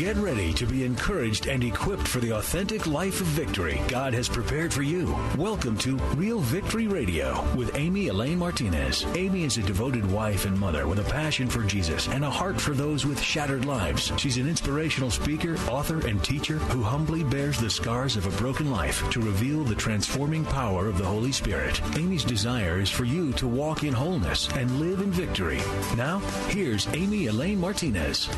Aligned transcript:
Get 0.00 0.16
ready 0.16 0.54
to 0.54 0.64
be 0.64 0.84
encouraged 0.84 1.46
and 1.46 1.62
equipped 1.62 2.08
for 2.08 2.20
the 2.20 2.30
authentic 2.30 2.86
life 2.86 3.20
of 3.20 3.26
victory 3.26 3.78
God 3.86 4.14
has 4.14 4.30
prepared 4.30 4.72
for 4.72 4.80
you. 4.80 5.14
Welcome 5.36 5.76
to 5.76 5.96
Real 6.16 6.38
Victory 6.38 6.86
Radio 6.86 7.44
with 7.54 7.76
Amy 7.76 8.08
Elaine 8.08 8.38
Martinez. 8.38 9.04
Amy 9.14 9.44
is 9.44 9.58
a 9.58 9.62
devoted 9.62 10.10
wife 10.10 10.46
and 10.46 10.58
mother 10.58 10.88
with 10.88 11.00
a 11.00 11.10
passion 11.10 11.48
for 11.48 11.62
Jesus 11.64 12.08
and 12.08 12.24
a 12.24 12.30
heart 12.30 12.58
for 12.58 12.70
those 12.70 13.04
with 13.04 13.20
shattered 13.20 13.66
lives. 13.66 14.10
She's 14.16 14.38
an 14.38 14.48
inspirational 14.48 15.10
speaker, 15.10 15.58
author, 15.68 16.06
and 16.06 16.24
teacher 16.24 16.56
who 16.56 16.82
humbly 16.82 17.22
bears 17.22 17.60
the 17.60 17.68
scars 17.68 18.16
of 18.16 18.24
a 18.24 18.38
broken 18.38 18.70
life 18.70 19.06
to 19.10 19.20
reveal 19.20 19.64
the 19.64 19.74
transforming 19.74 20.46
power 20.46 20.86
of 20.86 20.96
the 20.96 21.04
Holy 21.04 21.30
Spirit. 21.30 21.78
Amy's 21.98 22.24
desire 22.24 22.80
is 22.80 22.88
for 22.88 23.04
you 23.04 23.34
to 23.34 23.46
walk 23.46 23.84
in 23.84 23.92
wholeness 23.92 24.48
and 24.56 24.80
live 24.80 25.02
in 25.02 25.10
victory. 25.10 25.60
Now, 25.94 26.20
here's 26.48 26.86
Amy 26.94 27.26
Elaine 27.26 27.60
Martinez. 27.60 28.30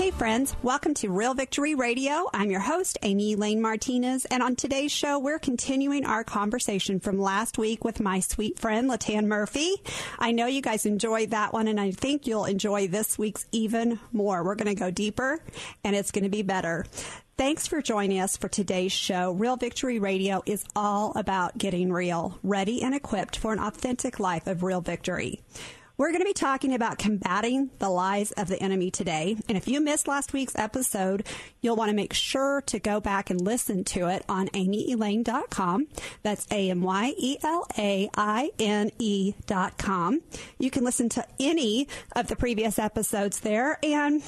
Hey, 0.00 0.12
friends, 0.12 0.56
welcome 0.62 0.94
to 0.94 1.10
Real 1.10 1.34
Victory 1.34 1.74
Radio. 1.74 2.24
I'm 2.32 2.50
your 2.50 2.60
host, 2.60 2.96
Amy 3.02 3.34
Elaine 3.34 3.60
Martinez, 3.60 4.24
and 4.24 4.42
on 4.42 4.56
today's 4.56 4.90
show, 4.90 5.18
we're 5.18 5.38
continuing 5.38 6.06
our 6.06 6.24
conversation 6.24 7.00
from 7.00 7.20
last 7.20 7.58
week 7.58 7.84
with 7.84 8.00
my 8.00 8.20
sweet 8.20 8.58
friend, 8.58 8.88
Latan 8.88 9.26
Murphy. 9.26 9.74
I 10.18 10.32
know 10.32 10.46
you 10.46 10.62
guys 10.62 10.86
enjoyed 10.86 11.32
that 11.32 11.52
one, 11.52 11.68
and 11.68 11.78
I 11.78 11.90
think 11.90 12.26
you'll 12.26 12.46
enjoy 12.46 12.88
this 12.88 13.18
week's 13.18 13.44
even 13.52 14.00
more. 14.10 14.42
We're 14.42 14.54
going 14.54 14.74
to 14.74 14.80
go 14.80 14.90
deeper, 14.90 15.38
and 15.84 15.94
it's 15.94 16.12
going 16.12 16.24
to 16.24 16.30
be 16.30 16.40
better. 16.40 16.86
Thanks 17.36 17.66
for 17.66 17.82
joining 17.82 18.20
us 18.20 18.38
for 18.38 18.48
today's 18.48 18.92
show. 18.92 19.32
Real 19.32 19.56
Victory 19.56 19.98
Radio 19.98 20.42
is 20.46 20.64
all 20.74 21.12
about 21.14 21.58
getting 21.58 21.92
real, 21.92 22.38
ready 22.42 22.82
and 22.82 22.94
equipped 22.94 23.36
for 23.36 23.52
an 23.52 23.58
authentic 23.58 24.18
life 24.18 24.46
of 24.46 24.62
real 24.62 24.80
victory. 24.80 25.42
We're 26.00 26.12
going 26.12 26.22
to 26.22 26.24
be 26.24 26.32
talking 26.32 26.72
about 26.72 26.96
combating 26.96 27.68
the 27.78 27.90
lies 27.90 28.32
of 28.32 28.48
the 28.48 28.58
enemy 28.58 28.90
today. 28.90 29.36
And 29.50 29.58
if 29.58 29.68
you 29.68 29.82
missed 29.82 30.08
last 30.08 30.32
week's 30.32 30.56
episode, 30.56 31.26
you'll 31.60 31.76
want 31.76 31.90
to 31.90 31.94
make 31.94 32.14
sure 32.14 32.62
to 32.62 32.78
go 32.78 33.00
back 33.00 33.28
and 33.28 33.38
listen 33.38 33.84
to 33.84 34.08
it 34.08 34.24
on 34.26 34.48
amyelaine.com. 34.48 35.88
That's 36.22 36.46
A 36.50 36.70
M 36.70 36.80
Y 36.80 37.12
E 37.18 37.36
L 37.42 37.66
A 37.76 38.08
I 38.16 38.50
N 38.58 38.90
E.com. 38.98 40.22
You 40.58 40.70
can 40.70 40.84
listen 40.84 41.10
to 41.10 41.26
any 41.38 41.86
of 42.16 42.28
the 42.28 42.36
previous 42.36 42.78
episodes 42.78 43.40
there 43.40 43.78
and 43.82 44.22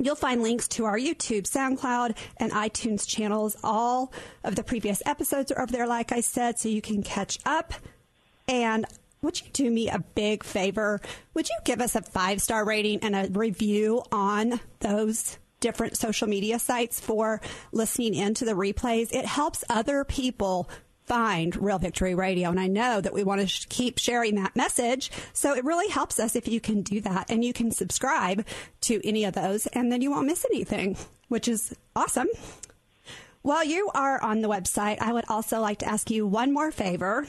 You'll 0.00 0.14
find 0.14 0.40
links 0.44 0.68
to 0.68 0.84
our 0.84 0.96
YouTube, 0.96 1.42
SoundCloud, 1.42 2.16
and 2.36 2.52
iTunes 2.52 3.04
channels. 3.04 3.56
All 3.64 4.12
of 4.44 4.54
the 4.54 4.62
previous 4.62 5.02
episodes 5.04 5.50
are 5.50 5.60
over 5.60 5.72
there, 5.72 5.88
like 5.88 6.12
I 6.12 6.20
said, 6.20 6.60
so 6.60 6.68
you 6.68 6.80
can 6.80 7.02
catch 7.02 7.40
up. 7.44 7.74
And 8.46 8.86
would 9.22 9.40
you 9.40 9.48
do 9.52 9.70
me 9.70 9.88
a 9.88 9.98
big 9.98 10.44
favor? 10.44 11.00
Would 11.34 11.48
you 11.48 11.56
give 11.64 11.80
us 11.80 11.94
a 11.94 12.02
five 12.02 12.40
star 12.40 12.64
rating 12.64 13.00
and 13.02 13.16
a 13.16 13.28
review 13.30 14.02
on 14.12 14.60
those 14.80 15.38
different 15.60 15.96
social 15.96 16.28
media 16.28 16.58
sites 16.58 17.00
for 17.00 17.40
listening 17.72 18.14
into 18.14 18.44
the 18.44 18.52
replays? 18.52 19.12
It 19.12 19.26
helps 19.26 19.64
other 19.68 20.04
people 20.04 20.70
find 21.08 21.56
Real 21.56 21.78
Victory 21.78 22.14
Radio. 22.14 22.50
And 22.50 22.60
I 22.60 22.66
know 22.66 23.00
that 23.00 23.14
we 23.14 23.24
want 23.24 23.40
to 23.40 23.46
sh- 23.46 23.66
keep 23.68 23.98
sharing 23.98 24.34
that 24.36 24.54
message. 24.54 25.10
So 25.32 25.54
it 25.54 25.64
really 25.64 25.88
helps 25.88 26.20
us 26.20 26.36
if 26.36 26.46
you 26.46 26.60
can 26.60 26.82
do 26.82 27.00
that 27.00 27.30
and 27.30 27.42
you 27.42 27.54
can 27.54 27.70
subscribe 27.70 28.46
to 28.82 29.00
any 29.02 29.24
of 29.24 29.32
those 29.32 29.66
and 29.68 29.90
then 29.90 30.02
you 30.02 30.10
won't 30.10 30.26
miss 30.26 30.44
anything, 30.44 30.96
which 31.28 31.48
is 31.48 31.74
awesome. 31.96 32.28
While 33.40 33.64
you 33.64 33.90
are 33.94 34.22
on 34.22 34.42
the 34.42 34.48
website, 34.48 34.98
I 35.00 35.12
would 35.12 35.24
also 35.28 35.60
like 35.60 35.78
to 35.78 35.88
ask 35.88 36.10
you 36.10 36.26
one 36.26 36.52
more 36.52 36.70
favor. 36.70 37.26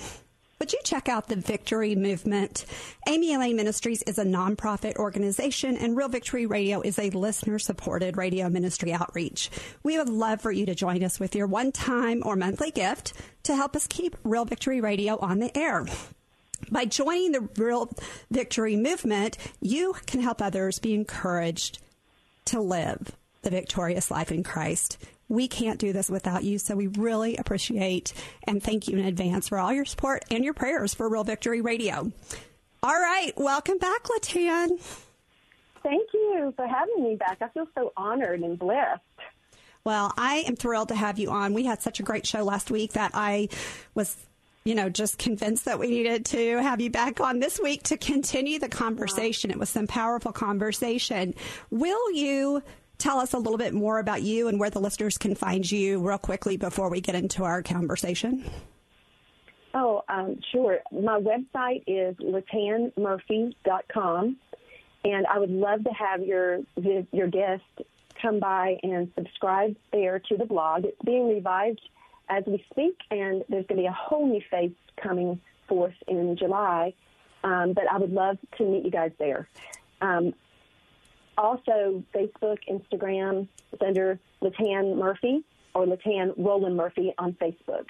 Would 0.60 0.74
you 0.74 0.80
check 0.84 1.08
out 1.08 1.30
the 1.30 1.38
Victory 1.38 1.96
Movement? 1.96 2.66
Amy 3.08 3.34
Ministries 3.54 4.02
is 4.04 4.18
a 4.18 4.26
nonprofit 4.26 4.98
organization, 4.98 5.78
and 5.78 5.96
Real 5.96 6.10
Victory 6.10 6.46
Radio 6.46 6.82
is 6.82 7.00
a 7.00 7.10
listener 7.12 7.60
supported 7.60 8.18
radio 8.18 8.50
ministry 8.50 8.92
outreach. 8.92 9.50
We 9.84 9.98
would 9.98 10.10
love 10.10 10.42
for 10.42 10.52
you 10.52 10.66
to 10.66 10.76
join 10.76 11.02
us 11.02 11.18
with 11.18 11.34
your 11.34 11.48
one 11.48 11.72
time 11.72 12.24
or 12.26 12.36
monthly 12.36 12.72
gift 12.72 13.14
to 13.44 13.56
help 13.56 13.74
us 13.74 13.88
keep 13.88 14.18
Real 14.26 14.44
Victory 14.44 14.82
Radio 14.82 15.18
on 15.20 15.40
the 15.40 15.58
air. 15.58 15.86
By 16.70 16.84
joining 16.84 17.32
the 17.32 17.48
Real 17.56 17.90
Victory 18.30 18.76
Movement, 18.76 19.38
you 19.62 19.96
can 20.08 20.20
help 20.20 20.42
others 20.42 20.78
be 20.78 20.94
encouraged 20.94 21.80
to 22.46 22.60
live 22.60 23.16
the 23.44 23.50
victorious 23.50 24.12
life 24.12 24.30
in 24.30 24.44
Christ. 24.44 24.98
We 25.30 25.48
can't 25.48 25.80
do 25.80 25.94
this 25.94 26.10
without 26.10 26.44
you, 26.44 26.58
so 26.58 26.76
we 26.76 26.88
really 26.88 27.38
appreciate 27.38 28.14
and 28.46 28.62
thank 28.62 28.88
you 28.88 28.98
in 28.98 29.06
advance 29.06 29.48
for 29.48 29.60
all 29.60 29.72
your 29.72 29.86
support 29.86 30.26
and 30.32 30.44
your 30.44 30.56
prayers 30.56 30.96
for 30.96 31.08
Real 31.08 31.24
Victory 31.24 31.62
Radio. 31.62 32.12
All 32.82 33.00
right, 33.00 33.32
welcome 33.38 33.78
back, 33.78 34.04
Latan. 34.06 34.80
Thank 35.84 36.10
you 36.14 36.52
for 36.56 36.68
having 36.68 37.04
me 37.04 37.16
back. 37.16 37.38
I 37.42 37.48
feel 37.50 37.68
so 37.76 37.94
honored 37.96 38.42
and 38.42 38.58
blessed. 38.58 39.02
Well, 39.84 40.12
I 40.18 40.44
am 40.48 40.56
thrilled 40.56 40.90
to 40.90 40.96
have 40.96 41.20
you 41.20 41.30
on. 41.30 41.54
We 41.54 41.64
had 41.64 41.82
such 41.82 42.00
a 42.00 42.04
great 42.04 42.26
show 42.26 42.44
last 42.44 42.72
week 42.72 42.94
that 42.94 43.12
I 43.14 43.50
was 43.94 44.18
you 44.66 44.76
know, 44.76 44.90
just 44.90 45.18
convinced 45.18 45.66
that 45.66 45.80
we 45.80 45.88
needed 45.90 46.26
to 46.26 46.62
have 46.62 46.82
you 46.82 46.90
back 46.90 47.22
on 47.22 47.40
this 47.40 47.60
week 47.60 47.82
to 47.84 47.98
continue 47.98 48.60
the 48.60 48.70
conversation. 48.70 49.50
Wow. 49.50 49.54
It 49.54 49.60
was 49.60 49.70
some 49.70 49.88
powerful 49.88 50.32
conversation. 50.32 51.34
Will 51.72 52.12
you 52.12 52.62
tell 53.00 53.18
us 53.18 53.34
a 53.34 53.38
little 53.38 53.58
bit 53.58 53.74
more 53.74 53.98
about 53.98 54.22
you 54.22 54.48
and 54.48 54.60
where 54.60 54.70
the 54.70 54.80
listeners 54.80 55.18
can 55.18 55.34
find 55.34 55.70
you 55.70 56.06
real 56.06 56.20
quickly 56.20 56.58
before 56.58 56.90
we 56.90 57.02
get 57.02 57.16
into 57.16 57.44
our 57.44 57.64
conversation? 57.64 58.46
Oh, 59.74 60.04
um, 60.08 60.40
sure. 60.52 60.80
My 60.92 61.20
website 61.20 61.84
is 61.88 62.16
latanmurphy.com, 62.18 64.38
and 65.06 65.28
I 65.28 65.40
would 65.40 65.52
love 65.52 65.86
to 65.86 65.92
have 65.92 66.22
your 66.24 66.60
your 67.12 67.28
guest 67.28 67.64
come 68.22 68.40
by 68.40 68.78
and 68.84 69.12
subscribe 69.16 69.76
there 69.92 70.20
to 70.20 70.38
the 70.38 70.46
blog. 70.46 70.86
It's 70.86 71.02
being 71.06 71.30
revived 71.30 71.82
as 72.30 72.44
we 72.46 72.64
speak, 72.72 72.98
and 73.12 73.44
there's 73.50 73.66
going 73.68 73.78
to 73.78 73.84
be 73.84 73.86
a 73.86 73.92
whole 73.92 74.28
new 74.28 74.42
face 74.52 74.72
coming 75.02 75.40
forth 75.68 75.96
in 76.08 76.36
July. 76.38 76.94
Um, 77.44 77.74
but 77.74 77.86
I 77.90 77.98
would 77.98 78.12
love 78.12 78.38
to 78.58 78.66
meet 78.66 78.84
you 78.84 78.92
guys 78.92 79.12
there. 79.18 79.48
Um, 80.02 80.34
also, 81.40 82.04
Facebook, 82.14 82.58
Instagram, 82.70 83.48
it's 83.72 83.82
under 83.82 84.20
Latan 84.42 84.98
Murphy 84.98 85.44
or 85.74 85.86
Latan 85.86 86.34
Roland 86.38 86.76
Murphy 86.76 87.14
on 87.18 87.34
Facebook. 87.34 87.86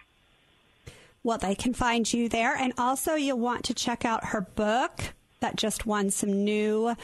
Well, 1.23 1.37
they 1.37 1.55
can 1.55 1.73
find 1.73 2.11
you 2.11 2.29
there. 2.29 2.55
And 2.55 2.73
also, 2.77 3.15
you'll 3.15 3.39
want 3.39 3.65
to 3.65 3.73
check 3.73 4.05
out 4.05 4.25
her 4.25 4.41
book 4.41 5.13
that 5.39 5.55
just 5.55 5.85
won 5.85 6.09
some 6.11 6.43
new. 6.43 6.95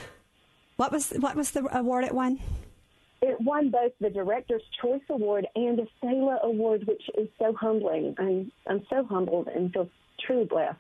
What 0.78 0.92
was 0.92 1.12
what 1.20 1.36
was 1.36 1.52
the 1.52 1.68
award 1.78 2.06
it 2.06 2.14
won? 2.14 2.40
It 3.22 3.40
won 3.42 3.70
both 3.70 3.94
the 4.00 4.10
Director's 4.10 4.62
Choice 4.82 5.02
Award 5.10 5.48
and 5.56 5.78
the 5.78 5.88
Selah 6.00 6.40
Award, 6.44 6.86
which 6.86 7.02
is 7.18 7.28
so 7.40 7.54
humbling. 7.54 8.16
I'm 8.20 8.52
I'm 8.68 8.86
so 8.90 9.04
humbled 9.06 9.48
and 9.48 9.74
feel 9.74 9.90
truly 10.20 10.46
blessed. 10.46 10.78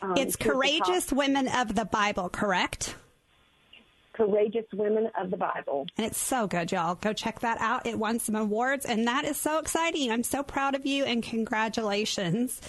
Um, 0.00 0.14
it's 0.16 0.36
Courageous 0.36 1.12
Women 1.12 1.48
of 1.48 1.74
the 1.74 1.84
Bible, 1.84 2.28
correct? 2.28 2.96
Courageous 4.14 4.64
Women 4.72 5.10
of 5.20 5.30
the 5.30 5.36
Bible. 5.36 5.86
And 5.96 6.06
it's 6.06 6.18
so 6.18 6.46
good, 6.46 6.72
y'all. 6.72 6.94
Go 6.94 7.12
check 7.12 7.40
that 7.40 7.60
out. 7.60 7.86
It 7.86 7.98
won 7.98 8.18
some 8.18 8.36
awards, 8.36 8.84
and 8.86 9.06
that 9.06 9.24
is 9.24 9.36
so 9.36 9.58
exciting. 9.58 10.10
I'm 10.10 10.22
so 10.22 10.42
proud 10.42 10.74
of 10.74 10.86
you, 10.86 11.04
and 11.04 11.22
congratulations. 11.22 12.60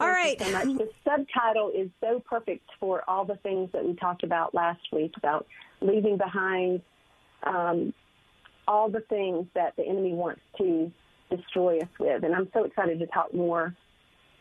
All 0.00 0.06
Thank 0.06 0.40
right. 0.40 0.64
So 0.64 0.74
the 0.74 0.90
subtitle 1.04 1.72
is 1.74 1.90
so 2.00 2.20
perfect 2.20 2.68
for 2.78 3.02
all 3.08 3.24
the 3.24 3.36
things 3.36 3.70
that 3.72 3.84
we 3.84 3.94
talked 3.94 4.22
about 4.22 4.54
last 4.54 4.80
week 4.92 5.12
about 5.16 5.46
leaving 5.80 6.16
behind 6.16 6.82
um, 7.42 7.92
all 8.66 8.88
the 8.88 9.00
things 9.08 9.46
that 9.54 9.74
the 9.76 9.84
enemy 9.84 10.12
wants 10.12 10.40
to 10.58 10.90
destroy 11.30 11.78
us 11.78 11.88
with. 11.98 12.22
And 12.22 12.34
I'm 12.34 12.48
so 12.52 12.64
excited 12.64 12.98
to 13.00 13.06
talk 13.06 13.34
more 13.34 13.74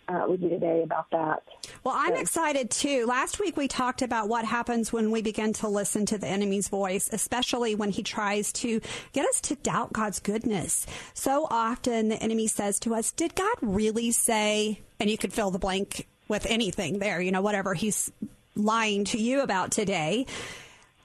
uh, 0.07 0.25
with 0.27 0.41
you 0.41 0.49
today 0.49 0.83
about 0.83 1.09
that. 1.11 1.43
Well, 1.83 1.95
I'm 1.97 2.15
so. 2.15 2.21
excited 2.21 2.69
too. 2.69 3.05
Last 3.05 3.39
week 3.39 3.57
we 3.57 3.67
talked 3.67 4.01
about 4.01 4.29
what 4.29 4.45
happens 4.45 4.93
when 4.93 5.11
we 5.11 5.21
begin 5.21 5.53
to 5.53 5.67
listen 5.67 6.05
to 6.07 6.17
the 6.17 6.27
enemy's 6.27 6.67
voice, 6.67 7.09
especially 7.11 7.75
when 7.75 7.89
he 7.89 8.03
tries 8.03 8.51
to 8.53 8.81
get 9.13 9.25
us 9.27 9.41
to 9.41 9.55
doubt 9.55 9.93
God's 9.93 10.19
goodness. 10.19 10.85
So 11.13 11.47
often 11.49 12.09
the 12.09 12.21
enemy 12.21 12.47
says 12.47 12.79
to 12.81 12.95
us, 12.95 13.11
Did 13.11 13.35
God 13.35 13.55
really 13.61 14.11
say? 14.11 14.81
And 14.99 15.09
you 15.09 15.17
could 15.17 15.33
fill 15.33 15.51
the 15.51 15.59
blank 15.59 16.07
with 16.27 16.45
anything 16.45 16.99
there, 16.99 17.21
you 17.21 17.31
know, 17.31 17.41
whatever 17.41 17.73
he's 17.73 18.11
lying 18.55 19.05
to 19.05 19.17
you 19.17 19.41
about 19.41 19.71
today. 19.71 20.25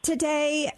Today, 0.03 0.73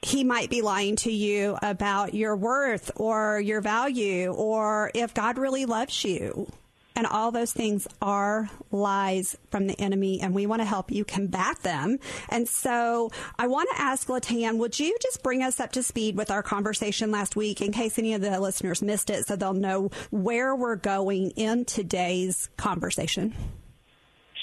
he 0.00 0.24
might 0.24 0.50
be 0.50 0.62
lying 0.62 0.96
to 0.96 1.12
you 1.12 1.56
about 1.62 2.12
your 2.12 2.34
worth 2.34 2.90
or 2.96 3.40
your 3.40 3.60
value 3.60 4.32
or 4.32 4.90
if 4.94 5.14
God 5.14 5.38
really 5.38 5.64
loves 5.64 6.04
you. 6.04 6.48
And 6.94 7.06
all 7.06 7.30
those 7.30 7.52
things 7.52 7.88
are 8.00 8.50
lies 8.70 9.36
from 9.50 9.66
the 9.66 9.78
enemy, 9.80 10.20
and 10.20 10.34
we 10.34 10.46
want 10.46 10.60
to 10.60 10.66
help 10.66 10.90
you 10.90 11.04
combat 11.04 11.62
them. 11.62 11.98
And 12.28 12.48
so 12.48 13.10
I 13.38 13.46
want 13.46 13.70
to 13.74 13.80
ask 13.80 14.08
Latan, 14.08 14.58
would 14.58 14.78
you 14.78 14.96
just 15.00 15.22
bring 15.22 15.42
us 15.42 15.58
up 15.60 15.72
to 15.72 15.82
speed 15.82 16.16
with 16.16 16.30
our 16.30 16.42
conversation 16.42 17.10
last 17.10 17.34
week 17.36 17.60
in 17.60 17.72
case 17.72 17.98
any 17.98 18.14
of 18.14 18.20
the 18.20 18.38
listeners 18.40 18.82
missed 18.82 19.10
it 19.10 19.26
so 19.26 19.36
they'll 19.36 19.54
know 19.54 19.90
where 20.10 20.54
we're 20.54 20.76
going 20.76 21.30
in 21.30 21.64
today's 21.64 22.50
conversation? 22.56 23.34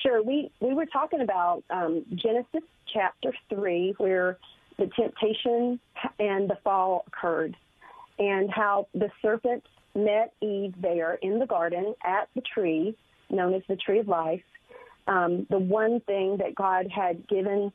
Sure. 0.01 0.23
We, 0.23 0.51
we 0.59 0.73
were 0.73 0.85
talking 0.85 1.21
about 1.21 1.63
um, 1.69 2.05
Genesis 2.15 2.63
chapter 2.91 3.33
3, 3.49 3.95
where 3.97 4.37
the 4.77 4.89
temptation 4.95 5.79
and 6.19 6.49
the 6.49 6.57
fall 6.63 7.03
occurred, 7.07 7.55
and 8.17 8.49
how 8.49 8.87
the 8.93 9.09
serpent 9.21 9.63
met 10.05 10.33
Eve 10.41 10.73
there 10.81 11.15
in 11.15 11.39
the 11.39 11.45
garden 11.45 11.95
at 12.03 12.29
the 12.35 12.41
tree 12.41 12.95
known 13.29 13.53
as 13.53 13.61
the 13.67 13.75
tree 13.75 13.99
of 13.99 14.07
life. 14.07 14.41
Um, 15.07 15.47
the 15.49 15.59
one 15.59 16.01
thing 16.01 16.37
that 16.37 16.55
God 16.55 16.87
had 16.93 17.27
given 17.27 17.71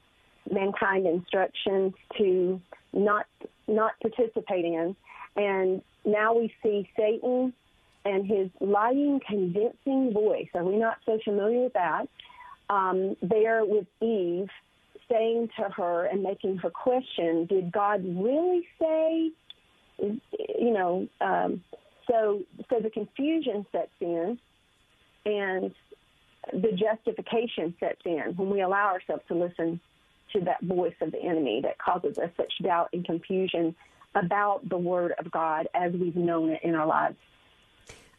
mankind 0.50 1.06
instructions 1.06 1.94
to 2.19 2.61
not 2.93 3.26
not 3.67 3.93
participate 4.00 4.65
in, 4.65 4.94
and 5.37 5.82
now 6.05 6.35
we 6.35 6.53
see 6.62 6.88
Satan 6.97 7.53
and 8.05 8.27
his 8.27 8.50
lying, 8.61 9.20
convincing 9.27 10.12
voice. 10.12 10.49
Are 10.55 10.65
we 10.65 10.77
not 10.77 10.99
so 11.06 11.19
familiar 11.25 11.65
with 11.65 11.73
that? 11.73 12.06
Um, 12.69 13.17
there 13.23 13.65
with 13.65 13.87
Eve, 14.00 14.49
saying 15.11 15.49
to 15.56 15.69
her 15.70 16.05
and 16.05 16.23
making 16.23 16.59
her 16.59 16.70
question, 16.70 17.47
"Did 17.47 17.73
God 17.73 18.05
really 18.05 18.67
say?" 18.79 19.32
You 19.99 20.70
know, 20.70 21.09
um, 21.20 21.65
so 22.06 22.43
so 22.71 22.81
the 22.81 22.91
confusion 22.91 23.67
sets 23.73 23.91
in, 24.01 24.39
and 25.27 25.75
the 26.53 26.73
justification 26.73 27.75
sets 27.81 28.01
in 28.05 28.35
when 28.37 28.51
we 28.51 28.61
allow 28.61 28.87
ourselves 28.87 29.23
to 29.29 29.35
listen 29.35 29.81
to 30.33 30.41
that 30.41 30.61
voice 30.62 30.95
of 31.01 31.12
the 31.12 31.23
enemy 31.23 31.61
that 31.62 31.79
causes 31.79 32.19
us 32.19 32.31
such 32.37 32.53
doubt 32.62 32.89
and 32.93 33.05
confusion 33.05 33.75
about 34.15 34.69
the 34.69 34.77
Word 34.77 35.15
of 35.19 35.31
God 35.31 35.69
as 35.75 35.93
we've 35.93 36.17
known 36.17 36.51
it 36.51 36.61
in 36.62 36.75
our 36.75 36.87
lives. 36.87 37.17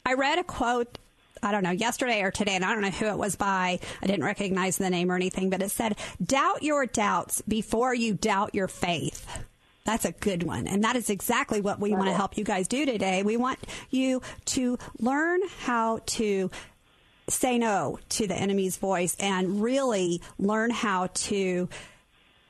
I 0.05 0.13
read 0.13 0.39
a 0.39 0.43
quote 0.43 0.97
I 1.43 1.51
don't 1.51 1.63
know, 1.63 1.71
yesterday 1.71 2.21
or 2.21 2.31
today, 2.31 2.55
and 2.55 2.65
I 2.65 2.73
don't 2.73 2.81
know 2.81 2.89
who 2.89 3.05
it 3.05 3.17
was 3.17 3.35
by. 3.35 3.79
I 4.01 4.07
didn't 4.07 4.23
recognize 4.23 4.77
the 4.77 4.89
name 4.89 5.11
or 5.11 5.15
anything, 5.15 5.49
but 5.49 5.61
it 5.61 5.69
said, 5.69 5.97
Doubt 6.23 6.63
your 6.63 6.85
doubts 6.85 7.41
before 7.41 7.93
you 7.93 8.13
doubt 8.13 8.55
your 8.55 8.67
faith. 8.67 9.45
That's 9.85 10.05
a 10.05 10.11
good 10.11 10.43
one. 10.43 10.67
And 10.67 10.83
that 10.83 10.95
is 10.95 11.09
exactly 11.09 11.61
what 11.61 11.79
we 11.79 11.91
want 11.91 12.07
to 12.07 12.13
help 12.13 12.37
you 12.37 12.43
guys 12.43 12.67
do 12.67 12.85
today. 12.85 13.21
We 13.23 13.37
want 13.37 13.59
you 13.91 14.21
to 14.45 14.77
learn 14.99 15.41
how 15.59 15.99
to 16.05 16.49
say 17.29 17.57
no 17.57 17.99
to 18.09 18.27
the 18.27 18.35
enemy's 18.35 18.77
voice 18.77 19.15
and 19.19 19.61
really 19.61 20.21
learn 20.37 20.71
how 20.71 21.07
to 21.13 21.69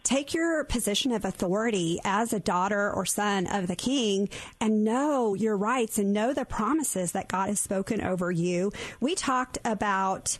take 0.04 0.34
your 0.34 0.64
position 0.64 1.12
of 1.12 1.26
authority 1.26 2.00
as 2.06 2.32
a 2.32 2.40
daughter 2.40 2.92
or 2.92 3.06
son 3.06 3.48
of 3.48 3.68
the 3.68 3.76
king 3.76 4.30
and 4.62 4.86
know 4.86 5.34
your 5.34 5.58
rights 5.58 5.98
and 5.98 6.14
know 6.14 6.32
the 6.32 6.46
promises 6.46 7.14
that 7.14 7.28
God 7.28 7.50
has 7.50 7.60
spoken 7.60 8.02
over 8.02 8.32
you. 8.32 8.72
We 9.00 9.16
talked 9.16 9.58
about 9.66 10.38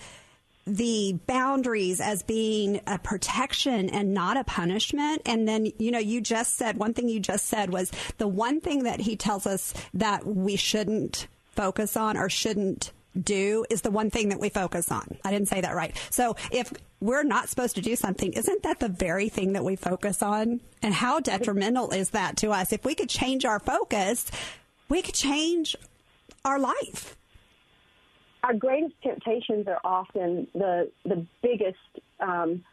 the 0.66 1.20
boundaries 1.28 2.02
as 2.02 2.24
being 2.24 2.82
a 2.88 2.98
protection 2.98 3.90
and 3.90 4.14
not 4.14 4.38
a 4.38 4.44
punishment. 4.44 5.22
And 5.26 5.48
then, 5.48 5.72
you 5.78 5.92
know, 5.92 6.00
you 6.00 6.22
just 6.22 6.56
said 6.56 6.78
one 6.78 6.94
thing 6.94 7.08
you 7.08 7.20
just 7.20 7.46
said 7.46 7.72
was 7.72 7.92
the 8.18 8.28
one 8.28 8.62
thing 8.62 8.84
that 8.84 9.00
he 9.00 9.16
tells 9.16 9.46
us 9.46 9.74
that 9.94 10.26
we 10.26 10.56
shouldn't 10.56 11.28
focus 11.52 11.96
on 11.96 12.18
or 12.18 12.30
shouldn't 12.30 12.92
do 13.20 13.66
is 13.70 13.82
the 13.82 13.92
one 13.92 14.10
thing 14.10 14.30
that 14.30 14.40
we 14.40 14.50
focus 14.50 14.92
on. 14.92 15.18
I 15.24 15.32
didn't 15.32 15.48
say 15.48 15.62
that 15.62 15.76
right. 15.76 15.96
So 16.10 16.36
if 16.52 16.74
we're 17.00 17.24
not 17.24 17.48
supposed 17.48 17.76
to 17.76 17.82
do 17.82 17.96
something, 17.96 18.34
isn't 18.34 18.64
that 18.64 18.80
the 18.80 18.90
very 18.90 19.30
thing 19.30 19.54
that 19.54 19.64
we 19.64 19.76
focus 19.76 20.22
on? 20.22 20.62
And 20.82 20.94
how 20.94 21.20
detrimental 21.20 21.92
is 21.92 22.10
that 22.10 22.38
to 22.38 22.52
us? 22.52 22.74
If 22.74 22.84
we 22.84 22.96
could 22.96 23.10
change 23.10 23.46
our 23.46 23.60
focus, 23.60 24.30
we 24.90 25.02
could 25.02 25.16
change 25.16 25.76
our 26.44 26.60
life. 26.60 27.16
Our 28.46 28.54
greatest 28.54 28.94
temptations 29.02 29.68
are 29.68 29.82
often 29.84 30.48
the 30.54 30.92
the 31.04 31.26
biggest 31.42 31.78
um, 32.20 32.64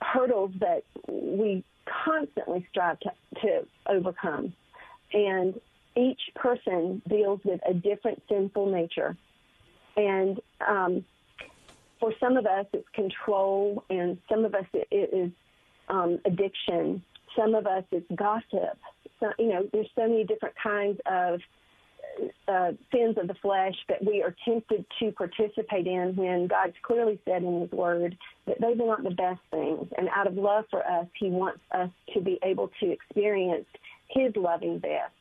hurdles 0.00 0.52
that 0.60 0.84
we 1.08 1.64
constantly 2.04 2.64
strive 2.70 3.00
to, 3.00 3.10
to 3.42 3.66
overcome, 3.88 4.52
and 5.12 5.60
each 5.96 6.20
person 6.36 7.02
deals 7.08 7.40
with 7.44 7.60
a 7.68 7.74
different 7.74 8.22
sinful 8.28 8.66
nature. 8.66 9.16
And 9.96 10.40
um, 10.66 11.04
for 11.98 12.14
some 12.20 12.36
of 12.36 12.46
us, 12.46 12.66
it's 12.72 12.88
control, 12.94 13.82
and 13.90 14.16
some 14.30 14.44
of 14.44 14.54
us, 14.54 14.66
it 14.72 15.10
is 15.12 15.32
um, 15.88 16.20
addiction. 16.24 17.02
Some 17.36 17.56
of 17.56 17.66
us, 17.66 17.82
it's 17.90 18.06
gossip. 18.14 18.78
So, 19.18 19.32
you 19.40 19.48
know, 19.48 19.68
there's 19.72 19.90
so 19.96 20.06
many 20.06 20.22
different 20.22 20.54
kinds 20.62 21.00
of 21.04 21.40
uh, 22.48 22.72
sins 22.92 23.16
of 23.18 23.28
the 23.28 23.34
flesh 23.40 23.74
that 23.88 24.04
we 24.04 24.22
are 24.22 24.34
tempted 24.44 24.84
to 25.00 25.12
participate 25.12 25.86
in 25.86 26.14
when 26.16 26.46
God's 26.46 26.76
clearly 26.82 27.18
said 27.24 27.42
in 27.42 27.62
His 27.62 27.70
Word 27.70 28.16
that 28.46 28.60
those 28.60 28.78
are 28.80 28.86
not 28.86 29.02
the 29.02 29.10
best 29.10 29.40
things. 29.50 29.88
And 29.96 30.08
out 30.14 30.26
of 30.26 30.34
love 30.34 30.64
for 30.70 30.86
us, 30.86 31.06
He 31.18 31.28
wants 31.28 31.60
us 31.72 31.90
to 32.14 32.20
be 32.20 32.38
able 32.42 32.70
to 32.80 32.90
experience 32.90 33.66
His 34.08 34.34
loving 34.36 34.78
best 34.78 35.12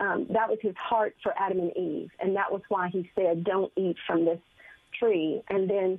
um, 0.00 0.26
that 0.30 0.48
was 0.48 0.58
his 0.62 0.76
heart 0.76 1.14
for 1.22 1.34
Adam 1.38 1.58
and 1.58 1.76
Eve, 1.76 2.10
and 2.20 2.36
that 2.36 2.52
was 2.52 2.62
why 2.68 2.88
he 2.88 3.10
said, 3.14 3.44
"Don't 3.44 3.72
eat 3.76 3.96
from 4.06 4.24
this 4.24 4.40
tree." 4.98 5.42
And 5.48 5.68
then 5.68 5.98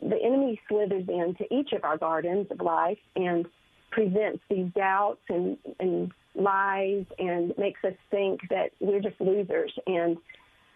the 0.00 0.20
enemy 0.22 0.60
slithers 0.68 1.08
into 1.08 1.52
each 1.54 1.72
of 1.72 1.84
our 1.84 1.96
gardens 1.96 2.50
of 2.50 2.60
life 2.60 2.98
and 3.14 3.46
presents 3.90 4.42
these 4.50 4.70
doubts 4.74 5.20
and, 5.28 5.56
and 5.78 6.12
lies 6.36 7.04
and 7.18 7.56
makes 7.58 7.82
us 7.84 7.94
think 8.10 8.40
that 8.50 8.70
we're 8.80 9.00
just 9.00 9.20
losers. 9.20 9.72
And 9.86 10.16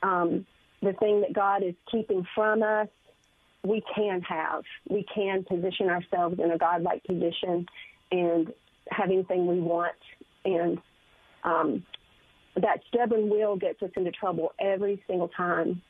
um, 0.02 0.46
the 0.82 0.94
thing 0.94 1.20
that 1.20 1.32
God 1.32 1.62
is 1.62 1.74
keeping 1.90 2.26
from 2.34 2.62
us, 2.62 2.88
we 3.62 3.82
can 3.94 4.22
have. 4.22 4.62
We 4.88 5.04
can 5.14 5.44
position 5.44 5.90
ourselves 5.90 6.38
in 6.42 6.50
a 6.50 6.58
God-like 6.58 7.04
position 7.04 7.66
and 8.10 8.52
have 8.90 9.10
anything 9.10 9.46
we 9.46 9.60
want. 9.60 9.94
And 10.44 10.78
um, 11.44 11.84
that 12.56 12.80
stubborn 12.88 13.28
will 13.28 13.56
gets 13.56 13.82
us 13.82 13.90
into 13.96 14.10
trouble 14.10 14.52
every 14.58 15.02
single 15.06 15.28
time. 15.28 15.82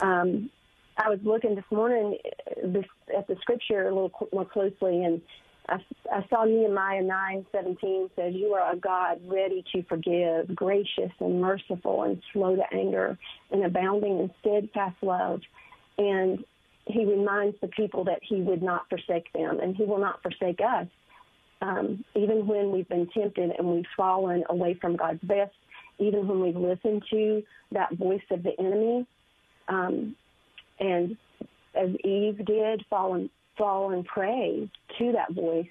Um, 0.00 0.50
I 0.96 1.08
was 1.08 1.18
looking 1.22 1.54
this 1.54 1.64
morning 1.70 2.18
uh, 2.46 2.78
at 3.16 3.26
the 3.26 3.36
scripture 3.40 3.88
a 3.88 3.94
little 3.94 4.12
more 4.32 4.44
closely, 4.44 5.04
and 5.04 5.22
I, 5.68 5.78
saw 6.28 6.44
Nehemiah 6.44 7.02
nine 7.02 7.46
seventeen 7.50 8.10
says, 8.16 8.34
"You 8.34 8.54
are 8.54 8.72
a 8.72 8.76
God 8.76 9.20
ready 9.26 9.64
to 9.72 9.82
forgive, 9.84 10.54
gracious 10.54 11.10
and 11.20 11.40
merciful, 11.40 12.02
and 12.02 12.20
slow 12.32 12.56
to 12.56 12.74
anger, 12.74 13.18
and 13.50 13.64
abounding 13.64 14.20
in 14.20 14.30
steadfast 14.40 14.96
love." 15.02 15.40
And 15.96 16.44
he 16.86 17.06
reminds 17.06 17.58
the 17.60 17.68
people 17.68 18.04
that 18.04 18.20
he 18.22 18.42
would 18.42 18.62
not 18.62 18.88
forsake 18.90 19.32
them, 19.32 19.58
and 19.60 19.74
he 19.74 19.84
will 19.84 19.98
not 19.98 20.22
forsake 20.22 20.60
us 20.60 20.86
um, 21.64 22.04
even 22.14 22.46
when 22.46 22.70
we've 22.70 22.88
been 22.88 23.08
tempted 23.08 23.52
and 23.56 23.66
we've 23.66 23.84
fallen 23.96 24.44
away 24.50 24.74
from 24.80 24.96
God's 24.96 25.22
best, 25.22 25.54
even 25.98 26.26
when 26.28 26.40
we've 26.40 26.56
listened 26.56 27.02
to 27.10 27.42
that 27.72 27.94
voice 27.94 28.22
of 28.30 28.42
the 28.42 28.58
enemy, 28.58 29.06
um, 29.68 30.14
and 30.78 31.16
as 31.74 31.90
Eve 32.04 32.44
did, 32.44 32.84
fall 32.90 33.14
fall 33.56 33.92
and 33.92 34.04
pray 34.04 34.70
to 34.98 35.12
that 35.12 35.32
voice, 35.32 35.66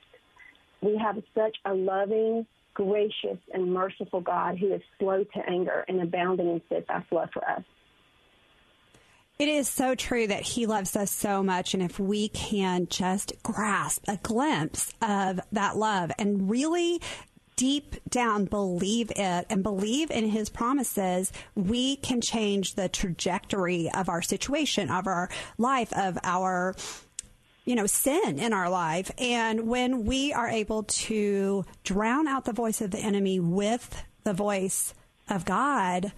we 0.82 0.98
have 0.98 1.22
such 1.36 1.58
a 1.66 1.74
loving, 1.74 2.46
gracious, 2.74 3.38
and 3.54 3.74
merciful 3.74 4.22
God 4.22 4.58
who 4.58 4.74
is 4.74 4.82
slow 5.00 5.24
to 5.24 5.50
anger 5.50 5.86
and 5.88 6.02
abounding 6.02 6.50
in 6.50 6.62
steadfast 6.68 7.12
love 7.12 7.30
for 7.34 7.48
us. 7.48 7.64
It 9.40 9.48
is 9.48 9.68
so 9.68 9.96
true 9.96 10.28
that 10.28 10.42
he 10.42 10.68
loves 10.68 10.96
us 10.96 11.10
so 11.10 11.42
much. 11.42 11.74
And 11.74 11.82
if 11.82 12.00
we 12.00 12.30
can 12.30 12.88
just 12.88 13.34
grasp 13.42 14.04
a 14.08 14.18
glimpse 14.18 14.94
of 15.02 15.40
that 15.52 15.76
love 15.76 16.12
and 16.20 16.50
really 16.50 17.02
deep 17.56 17.96
down 18.10 18.46
believe 18.46 19.12
it 19.16 19.46
and 19.50 19.64
believe 19.64 20.12
in 20.12 20.30
his 20.30 20.50
promises, 20.50 21.32
we 21.56 21.96
can 21.98 22.22
change 22.22 22.76
the 22.76 22.90
trajectory 22.90 23.90
of 23.92 24.10
our 24.10 24.22
situation, 24.22 24.90
of 24.90 25.08
our 25.08 25.30
life, 25.58 25.92
of 25.94 26.18
our 26.24 26.76
you 27.66 27.76
know, 27.76 27.86
sin 27.86 28.40
in 28.40 28.54
our 28.54 28.70
life. 28.70 29.12
And 29.18 29.68
when 29.68 30.06
we 30.06 30.34
are 30.34 30.50
able 30.50 30.84
to 30.84 31.66
drown 31.84 32.28
out 32.28 32.46
the 32.46 32.54
voice 32.54 32.82
of 32.82 32.92
the 32.92 33.00
enemy 33.00 33.40
with 33.40 34.04
the 34.24 34.34
voice 34.34 34.94
of 35.30 35.46
God, 35.46 36.12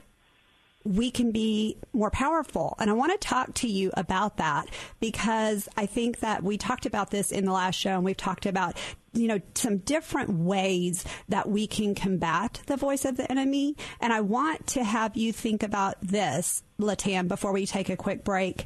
we 0.83 1.09
can 1.09 1.31
be 1.31 1.77
more 1.93 2.11
powerful. 2.11 2.75
And 2.79 2.89
I 2.89 2.93
want 2.93 3.11
to 3.11 3.27
talk 3.27 3.55
to 3.55 3.67
you 3.67 3.91
about 3.97 4.37
that 4.37 4.67
because 4.99 5.67
I 5.75 5.87
think 5.87 6.19
that 6.19 6.43
we 6.43 6.57
talked 6.57 6.85
about 6.85 7.09
this 7.09 7.31
in 7.31 7.45
the 7.45 7.51
last 7.51 7.75
show 7.75 7.95
and 7.95 8.05
we've 8.05 8.15
talked 8.15 8.45
about, 8.45 8.77
you 9.13 9.27
know, 9.27 9.41
some 9.55 9.79
different 9.79 10.29
ways 10.29 11.03
that 11.27 11.49
we 11.49 11.65
can 11.65 11.95
combat 11.95 12.61
the 12.67 12.77
voice 12.77 13.03
of 13.03 13.17
the 13.17 13.29
enemy. 13.31 13.75
And 13.99 14.13
I 14.13 14.21
want 14.21 14.67
to 14.67 14.83
have 14.83 15.17
you 15.17 15.33
think 15.33 15.63
about 15.63 15.95
this, 16.01 16.61
Latan, 16.79 17.27
before 17.27 17.51
we 17.51 17.65
take 17.65 17.89
a 17.89 17.97
quick 17.97 18.23
break 18.23 18.65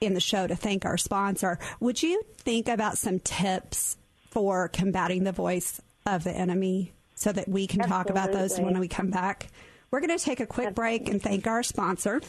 in 0.00 0.14
the 0.14 0.20
show 0.20 0.46
to 0.46 0.56
thank 0.56 0.84
our 0.84 0.96
sponsor. 0.96 1.58
Would 1.80 2.02
you 2.02 2.22
think 2.38 2.68
about 2.68 2.98
some 2.98 3.20
tips 3.20 3.96
for 4.30 4.68
combating 4.68 5.24
the 5.24 5.32
voice 5.32 5.80
of 6.06 6.24
the 6.24 6.32
enemy 6.32 6.92
so 7.14 7.32
that 7.32 7.48
we 7.48 7.66
can 7.66 7.80
Absolutely. 7.80 8.04
talk 8.04 8.10
about 8.10 8.32
those 8.32 8.58
when 8.58 8.78
we 8.78 8.88
come 8.88 9.10
back? 9.10 9.48
We're 9.90 10.00
going 10.00 10.16
to 10.16 10.24
take 10.24 10.40
a 10.40 10.46
quick 10.46 10.74
break 10.74 11.08
and 11.08 11.22
thank 11.22 11.46
our 11.46 11.62
sponsor. 11.62 12.20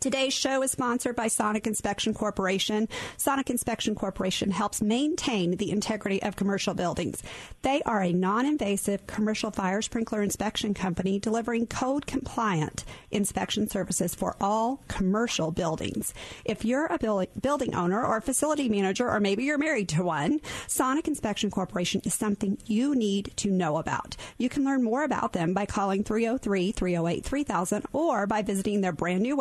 Today's 0.00 0.32
show 0.32 0.62
is 0.62 0.70
sponsored 0.70 1.14
by 1.14 1.28
Sonic 1.28 1.66
Inspection 1.66 2.14
Corporation. 2.14 2.88
Sonic 3.18 3.50
Inspection 3.50 3.94
Corporation 3.94 4.50
helps 4.50 4.80
maintain 4.80 5.58
the 5.58 5.70
integrity 5.70 6.22
of 6.22 6.36
commercial 6.36 6.72
buildings. 6.72 7.22
They 7.60 7.82
are 7.82 8.00
a 8.00 8.14
non 8.14 8.46
invasive 8.46 9.06
commercial 9.06 9.50
fire 9.50 9.82
sprinkler 9.82 10.22
inspection 10.22 10.72
company 10.72 11.18
delivering 11.18 11.66
code 11.66 12.06
compliant 12.06 12.86
inspection 13.10 13.68
services 13.68 14.14
for 14.14 14.36
all 14.40 14.82
commercial 14.88 15.50
buildings. 15.50 16.14
If 16.46 16.64
you're 16.64 16.86
a 16.86 17.26
building 17.38 17.74
owner 17.74 18.02
or 18.02 18.22
facility 18.22 18.70
manager, 18.70 19.10
or 19.10 19.20
maybe 19.20 19.44
you're 19.44 19.58
married 19.58 19.90
to 19.90 20.02
one, 20.02 20.40
Sonic 20.66 21.08
Inspection 21.08 21.50
Corporation 21.50 22.00
is 22.06 22.14
something 22.14 22.56
you 22.64 22.94
need 22.94 23.32
to 23.36 23.50
know 23.50 23.76
about. 23.76 24.16
You 24.38 24.48
can 24.48 24.64
learn 24.64 24.82
more 24.82 25.04
about 25.04 25.34
them 25.34 25.52
by 25.52 25.66
calling 25.66 26.04
303 26.04 26.72
308 26.72 27.22
3000 27.22 27.84
or 27.92 28.26
by 28.26 28.40
visiting 28.40 28.80
their 28.80 28.92
brand 28.92 29.20
new 29.20 29.36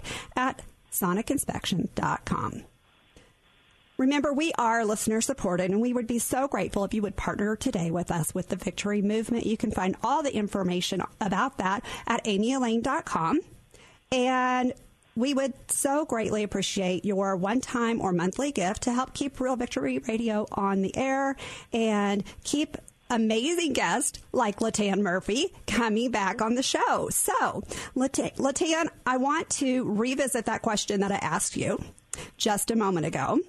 website 0.00 0.36
at 0.36 0.62
sonicinspection.com. 0.92 2.64
Remember, 3.98 4.32
we 4.32 4.52
are 4.56 4.84
listener 4.84 5.20
supported, 5.20 5.70
and 5.70 5.80
we 5.80 5.92
would 5.92 6.06
be 6.06 6.18
so 6.18 6.48
grateful 6.48 6.84
if 6.84 6.94
you 6.94 7.02
would 7.02 7.16
partner 7.16 7.54
today 7.54 7.90
with 7.90 8.10
us 8.10 8.34
with 8.34 8.48
the 8.48 8.56
Victory 8.56 9.02
Movement. 9.02 9.44
You 9.44 9.58
can 9.58 9.70
find 9.70 9.94
all 10.02 10.22
the 10.22 10.34
information 10.34 11.02
about 11.20 11.58
that 11.58 11.84
at 12.06 12.24
amyelaine.com. 12.24 13.40
And 14.10 14.72
we 15.14 15.34
would 15.34 15.52
so 15.70 16.06
greatly 16.06 16.44
appreciate 16.44 17.04
your 17.04 17.36
one 17.36 17.60
time 17.60 18.00
or 18.00 18.12
monthly 18.12 18.52
gift 18.52 18.84
to 18.84 18.92
help 18.92 19.12
keep 19.12 19.38
Real 19.38 19.56
Victory 19.56 19.98
Radio 19.98 20.46
on 20.52 20.80
the 20.80 20.96
air 20.96 21.36
and 21.74 22.24
keep 22.42 22.78
amazing 23.10 23.72
guest 23.72 24.20
like 24.32 24.60
Latan 24.60 25.00
Murphy 25.00 25.52
coming 25.66 26.10
back 26.10 26.40
on 26.40 26.54
the 26.54 26.62
show. 26.62 27.08
So, 27.10 27.62
Latan, 27.96 28.88
I 29.04 29.16
want 29.16 29.50
to 29.50 29.84
revisit 29.84 30.46
that 30.46 30.62
question 30.62 31.00
that 31.00 31.12
I 31.12 31.16
asked 31.16 31.56
you 31.56 31.82
just 32.36 32.70
a 32.70 32.76
moment 32.76 33.06
ago. 33.06 33.40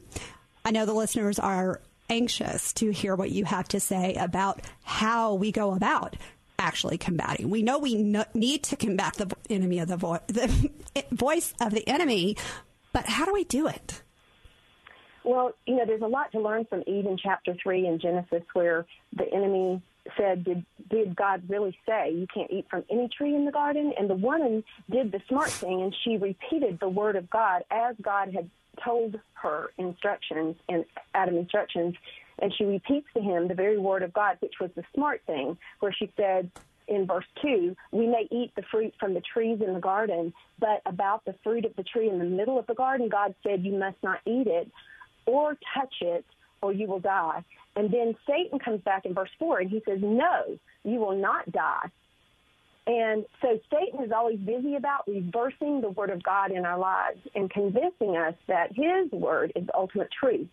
I 0.66 0.72
know 0.72 0.86
the 0.86 0.94
listeners 0.94 1.40
are 1.40 1.82
anxious 2.10 2.74
to 2.74 2.92
hear 2.92 3.16
what 3.16 3.32
you 3.32 3.46
have 3.46 3.68
to 3.70 3.80
say 3.80 4.16
about 4.16 4.62
how 4.84 5.36
we 5.36 5.52
go 5.52 5.74
about 5.74 6.18
actually 6.60 6.98
combating. 6.98 7.50
We 7.50 7.64
know 7.64 7.80
we 7.80 7.96
no- 7.96 8.26
need 8.34 8.64
to 8.64 8.76
combat 8.76 9.14
the 9.16 9.36
enemy 9.50 9.80
of 9.80 9.88
the, 9.88 9.98
vo- 9.98 10.20
the 10.28 10.70
voice 11.12 11.54
of 11.60 11.72
the 11.72 11.88
enemy, 11.88 12.38
but 12.94 13.06
how 13.06 13.26
do 13.26 13.34
we 13.34 13.44
do 13.44 13.68
it? 13.68 14.02
Well, 15.24 15.54
you 15.66 15.76
know, 15.76 15.86
there's 15.86 16.02
a 16.02 16.08
lot 16.08 16.32
to 16.32 16.40
learn 16.40 16.66
from 16.66 16.84
Eve 16.88 17.06
in 17.06 17.18
chapter 17.18 17.56
3 17.62 17.88
in 17.88 18.00
Genesis 18.00 18.44
where 18.54 18.86
the 19.14 19.32
enemy 19.32 19.82
said, 20.18 20.44
did, 20.44 20.66
did 20.90 21.16
God 21.16 21.44
really 21.48 21.78
say 21.88 22.12
you 22.12 22.28
can't 22.34 22.50
eat 22.50 22.66
from 22.70 22.84
any 22.90 23.08
tree 23.08 23.36
in 23.36 23.46
the 23.46 23.52
garden? 23.52 23.94
And 23.98 24.10
the 24.10 24.16
woman 24.16 24.64
did 24.90 25.12
the 25.12 25.22
smart 25.28 25.50
thing 25.50 25.82
and 25.82 25.96
she 26.04 26.18
repeated 26.18 26.80
the 26.80 26.90
word 26.90 27.16
of 27.16 27.30
God 27.30 27.64
as 27.70 27.96
God 28.02 28.34
had 28.34 28.50
told 28.84 29.20
her 29.34 29.70
instructions 29.78 30.56
and 30.68 30.86
Adam 31.14 31.38
instructions. 31.38 31.96
And 32.40 32.52
she 32.58 32.64
repeats 32.64 33.08
to 33.14 33.22
him 33.22 33.48
the 33.48 33.54
very 33.54 33.78
word 33.78 34.02
of 34.02 34.14
God, 34.14 34.38
which 34.40 34.56
was 34.60 34.72
the 34.76 34.84
smart 34.96 35.22
thing, 35.28 35.58
where 35.80 35.94
she 35.94 36.12
said, 36.18 36.50
in 36.88 37.06
verse 37.06 37.26
2, 37.42 37.76
we 37.92 38.08
may 38.08 38.28
eat 38.32 38.52
the 38.56 38.64
fruit 38.64 38.94
from 39.00 39.14
the 39.14 39.22
trees 39.22 39.62
in 39.66 39.74
the 39.74 39.80
garden, 39.80 40.34
but 40.60 40.82
about 40.86 41.24
the 41.26 41.36
fruit 41.44 41.64
of 41.64 41.76
the 41.76 41.84
tree 41.84 42.10
in 42.10 42.18
the 42.20 42.26
middle 42.26 42.60
of 42.60 42.68
the 42.68 42.74
garden, 42.74 43.08
God 43.08 43.36
said, 43.44 43.64
you 43.64 43.74
must 43.74 43.98
not 44.04 44.20
eat 44.26 44.48
it 44.48 44.70
or 45.26 45.58
touch 45.76 45.96
it 46.02 46.26
or 46.62 46.74
you 46.74 46.88
will 46.88 47.00
die. 47.00 47.44
And 47.76 47.92
then 47.92 48.16
Satan 48.28 48.60
comes 48.60 48.82
back 48.82 49.06
in 49.06 49.14
verse 49.14 49.30
4 49.40 49.62
and 49.62 49.70
he 49.70 49.82
says, 49.88 50.00
No, 50.02 50.58
you 50.84 51.00
will 51.00 51.18
not 51.18 51.52
die. 51.52 51.90
And 52.88 53.26
so 53.42 53.60
Satan 53.72 54.04
is 54.04 54.12
always 54.12 54.40
busy 54.40 54.76
about 54.76 55.08
reversing 55.08 55.82
the 55.82 55.92
word 55.92 56.10
of 56.10 56.24
God 56.24 56.52
in 56.52 56.66
our 56.66 56.80
lives 56.80 57.20
and 57.36 57.50
convincing 57.50 58.18
us 58.18 58.34
that 58.48 58.72
his 58.74 59.12
word 59.12 59.54
is 59.56 59.66
ultimate 59.76 60.10
truth. 60.20 60.48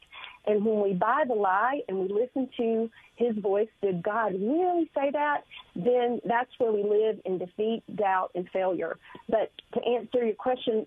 And 0.47 0.65
when 0.65 0.83
we 0.83 0.93
buy 0.93 1.25
the 1.27 1.35
lie 1.35 1.81
and 1.89 1.99
we 1.99 2.09
listen 2.09 2.49
to 2.59 2.91
his 3.17 3.37
voice, 3.39 3.69
did 3.83 4.03
God 4.03 4.35
really 4.35 4.91
say 4.95 5.11
that? 5.11 5.45
Then 5.75 6.21
that's 6.27 6.51
where 6.59 6.73
we 6.73 6.83
live 6.83 7.19
in 7.25 7.39
defeat, 7.39 7.83
doubt, 7.97 8.31
and 8.35 8.49
failure. 8.51 8.99
But 9.29 9.51
to 9.75 9.81
answer 9.85 10.25
your 10.25 10.35
question 10.35 10.87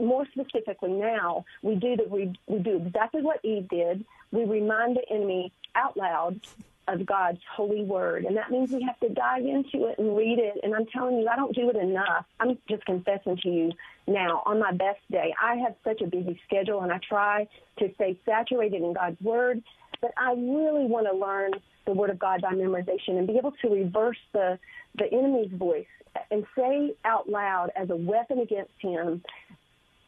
more 0.00 0.26
specifically 0.32 0.92
now, 0.92 1.44
we 1.62 1.74
do 1.74 1.96
that 1.96 2.10
we, 2.10 2.32
we 2.46 2.58
do 2.58 2.76
exactly 2.76 3.22
what 3.22 3.44
Eve 3.44 3.68
did. 3.68 4.04
We 4.30 4.44
remind 4.44 4.96
the 4.96 5.08
enemy 5.10 5.52
out 5.74 5.96
loud 5.96 6.40
of 6.88 7.04
God's 7.04 7.40
holy 7.54 7.84
word. 7.84 8.24
And 8.24 8.36
that 8.36 8.50
means 8.50 8.70
we 8.70 8.82
have 8.82 8.98
to 9.00 9.08
dive 9.10 9.44
into 9.44 9.86
it 9.88 9.98
and 9.98 10.16
read 10.16 10.38
it. 10.38 10.60
And 10.62 10.74
I'm 10.74 10.86
telling 10.86 11.18
you, 11.18 11.28
I 11.28 11.36
don't 11.36 11.54
do 11.54 11.68
it 11.68 11.76
enough. 11.76 12.24
I'm 12.40 12.56
just 12.68 12.84
confessing 12.86 13.36
to 13.42 13.48
you 13.48 13.72
now 14.06 14.42
on 14.46 14.58
my 14.58 14.72
best 14.72 15.00
day. 15.10 15.34
I 15.40 15.56
have 15.56 15.74
such 15.84 16.00
a 16.00 16.06
busy 16.06 16.40
schedule 16.46 16.80
and 16.80 16.92
I 16.92 16.98
try 17.06 17.46
to 17.78 17.92
stay 17.94 18.18
saturated 18.24 18.82
in 18.82 18.94
God's 18.94 19.20
word, 19.20 19.62
but 20.00 20.12
I 20.16 20.32
really 20.32 20.86
want 20.86 21.06
to 21.06 21.16
learn 21.16 21.52
the 21.84 21.92
word 21.92 22.10
of 22.10 22.18
God 22.18 22.40
by 22.40 22.52
memorization 22.52 23.18
and 23.18 23.26
be 23.26 23.36
able 23.36 23.52
to 23.62 23.68
reverse 23.68 24.18
the, 24.32 24.58
the 24.96 25.12
enemy's 25.12 25.52
voice 25.52 25.86
and 26.30 26.44
say 26.56 26.94
out 27.04 27.28
loud 27.28 27.70
as 27.76 27.90
a 27.90 27.96
weapon 27.96 28.40
against 28.40 28.72
him 28.80 29.22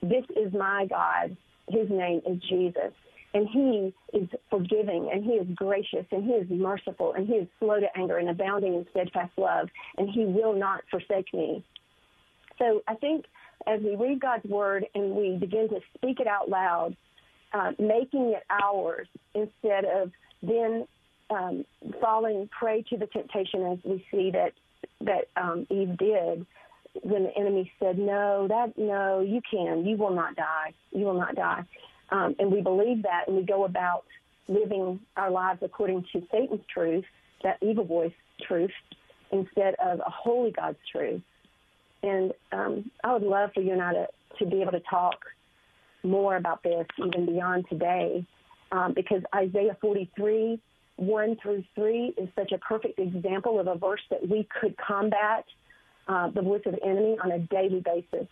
this 0.03 0.25
is 0.37 0.53
my 0.53 0.87
God. 0.89 1.37
His 1.69 1.89
name 1.91 2.21
is 2.27 2.41
Jesus. 2.49 2.93
And 3.33 3.49
he 3.49 3.95
is 4.13 4.29
forgiving 4.51 5.09
and 5.13 5.25
he 5.25 5.33
is 5.33 5.47
gracious 5.55 6.05
and 6.11 6.25
he 6.25 6.33
is 6.33 6.47
merciful 6.51 7.13
and 7.13 7.29
he 7.29 7.35
is 7.35 7.47
slow 7.61 7.79
to 7.79 7.87
anger 7.97 8.19
and 8.19 8.29
abounding 8.29 8.75
in 8.75 8.87
steadfast 8.91 9.31
love 9.37 9.69
and 9.99 10.11
he 10.11 10.25
will 10.25 10.53
not 10.53 10.81
forsake 10.91 11.33
me. 11.33 11.65
So 12.59 12.83
I 12.89 12.95
think 12.95 13.27
as 13.69 13.81
we 13.83 13.95
read 13.95 14.21
God's 14.21 14.45
word 14.47 14.85
and 14.97 15.15
we 15.15 15.37
begin 15.37 15.69
to 15.69 15.81
speak 15.95 16.19
it 16.19 16.27
out 16.27 16.49
loud, 16.49 16.97
uh, 17.53 17.73
making 17.79 18.35
it 18.37 18.43
ours 18.51 19.07
instead 19.35 19.85
of 19.85 20.11
then 20.43 20.87
um, 21.31 21.65
falling 22.01 22.49
prey 22.57 22.83
to 22.91 22.97
the 22.97 23.07
temptation 23.07 23.67
as 23.67 23.79
we 23.85 24.05
see 24.11 24.31
that 24.33 24.53
that 25.03 25.29
um, 25.37 25.67
Eve 25.71 25.97
did, 25.97 26.47
when 27.03 27.25
the 27.25 27.37
enemy 27.37 27.71
said, 27.79 27.99
"No, 27.99 28.47
that 28.49 28.77
no, 28.77 29.21
you 29.21 29.41
can, 29.49 29.85
you 29.85 29.97
will 29.97 30.15
not 30.15 30.37
die, 30.37 30.75
you 30.93 31.05
will 31.05 31.15
not 31.15 31.35
die," 31.35 31.65
um, 32.11 32.35
and 32.39 32.51
we 32.51 32.61
believe 32.61 33.03
that, 33.03 33.25
and 33.27 33.37
we 33.37 33.43
go 33.43 33.65
about 33.65 34.05
living 34.49 35.01
our 35.17 35.31
lives 35.31 35.61
according 35.63 36.05
to 36.13 36.23
Satan's 36.33 36.65
truth, 36.73 37.05
that 37.43 37.59
evil 37.63 37.85
voice 37.85 38.13
truth, 38.47 38.73
instead 39.31 39.75
of 39.83 40.01
a 40.01 40.11
holy 40.11 40.51
God's 40.51 40.79
truth. 40.91 41.23
And 42.03 42.33
um, 42.53 42.91
I 43.05 43.13
would 43.13 43.23
love 43.23 43.51
for 43.55 43.61
you 43.61 43.73
and 43.73 43.83
I 43.83 43.93
to, 43.93 44.07
to 44.39 44.47
be 44.47 44.63
able 44.63 44.73
to 44.73 44.81
talk 44.81 45.17
more 46.03 46.37
about 46.37 46.63
this, 46.63 46.87
even 46.99 47.27
beyond 47.27 47.67
today, 47.69 48.27
um, 48.73 48.95
because 48.95 49.23
Isaiah 49.35 49.77
43, 49.81 50.61
1 50.97 51.37
through 51.43 51.65
3 51.75 52.15
is 52.17 52.29
such 52.35 52.53
a 52.53 52.59
perfect 52.59 52.99
example 52.99 53.61
of 53.61 53.67
a 53.67 53.75
verse 53.75 54.01
that 54.11 54.27
we 54.27 54.49
could 54.61 54.77
combat 54.77 55.45
uh, 56.11 56.29
the 56.31 56.43
voice 56.43 56.63
of 56.67 56.73
the 56.73 56.83
enemy 56.83 57.17
on 57.23 57.31
a 57.31 57.39
daily 57.39 57.81
basis. 57.81 58.27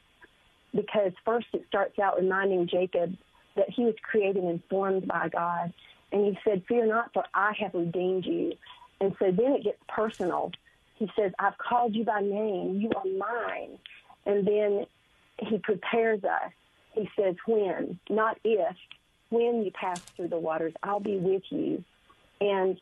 Because 0.74 1.12
first 1.24 1.46
it 1.52 1.62
starts 1.68 1.98
out 1.98 2.20
reminding 2.20 2.68
Jacob 2.68 3.14
that 3.56 3.70
he 3.70 3.84
was 3.84 3.94
created 4.02 4.42
and 4.42 4.60
formed 4.68 5.06
by 5.06 5.28
God. 5.28 5.72
And 6.10 6.24
he 6.24 6.38
said, 6.44 6.64
Fear 6.68 6.86
not, 6.86 7.12
for 7.14 7.24
I 7.32 7.52
have 7.60 7.74
redeemed 7.74 8.26
you. 8.26 8.54
And 9.00 9.14
so 9.18 9.26
then 9.26 9.52
it 9.52 9.64
gets 9.64 9.78
personal. 9.88 10.50
He 10.96 11.08
says, 11.16 11.30
I've 11.38 11.56
called 11.58 11.94
you 11.94 12.04
by 12.04 12.20
name. 12.20 12.80
You 12.80 12.90
are 12.96 13.04
mine. 13.04 13.78
And 14.26 14.46
then 14.46 14.86
he 15.38 15.58
prepares 15.58 16.24
us. 16.24 16.52
He 16.94 17.08
says, 17.16 17.36
When, 17.46 17.98
not 18.10 18.38
if, 18.42 18.76
when 19.30 19.62
you 19.62 19.70
pass 19.70 20.00
through 20.16 20.28
the 20.28 20.38
waters, 20.38 20.72
I'll 20.82 21.00
be 21.00 21.16
with 21.16 21.42
you. 21.50 21.84
And 22.40 22.80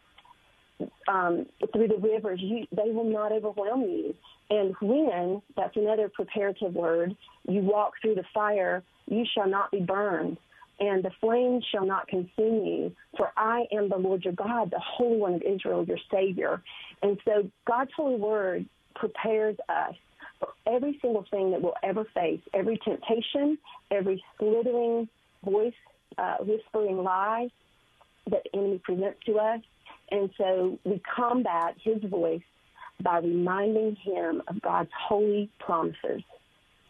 um, 1.06 1.46
through 1.72 1.88
the 1.88 1.98
rivers, 1.98 2.40
you, 2.42 2.66
they 2.74 2.90
will 2.90 3.04
not 3.04 3.32
overwhelm 3.32 3.82
you. 3.82 4.14
And 4.50 4.74
when, 4.80 5.42
that's 5.56 5.76
another 5.76 6.08
preparative 6.08 6.72
word, 6.72 7.16
you 7.48 7.60
walk 7.62 7.94
through 8.00 8.14
the 8.14 8.24
fire, 8.32 8.82
you 9.06 9.24
shall 9.34 9.48
not 9.48 9.70
be 9.70 9.80
burned, 9.80 10.38
and 10.78 11.02
the 11.02 11.10
flames 11.20 11.64
shall 11.72 11.86
not 11.86 12.06
consume 12.06 12.64
you. 12.64 12.92
For 13.16 13.32
I 13.36 13.64
am 13.72 13.88
the 13.88 13.96
Lord 13.96 14.24
your 14.24 14.34
God, 14.34 14.70
the 14.70 14.80
Holy 14.80 15.18
One 15.18 15.34
of 15.34 15.42
Israel, 15.42 15.84
your 15.84 15.98
Savior. 16.12 16.62
And 17.02 17.18
so 17.24 17.50
God's 17.66 17.90
holy 17.96 18.16
word 18.16 18.66
prepares 18.94 19.56
us 19.68 19.94
for 20.38 20.48
every 20.66 20.98
single 21.00 21.24
thing 21.30 21.50
that 21.52 21.62
we'll 21.62 21.74
ever 21.82 22.04
face, 22.14 22.40
every 22.52 22.78
temptation, 22.84 23.58
every 23.90 24.22
slithering 24.38 25.08
voice, 25.44 25.72
uh, 26.18 26.36
whispering 26.40 26.98
lie 26.98 27.48
that 28.30 28.42
the 28.44 28.58
enemy 28.58 28.80
presents 28.84 29.18
to 29.26 29.38
us. 29.38 29.60
And 30.10 30.30
so 30.36 30.78
we 30.84 31.00
combat 31.14 31.76
his 31.82 32.02
voice 32.04 32.42
by 33.02 33.18
reminding 33.18 33.96
him 33.96 34.42
of 34.48 34.60
God's 34.62 34.90
holy 35.08 35.50
promises. 35.58 36.22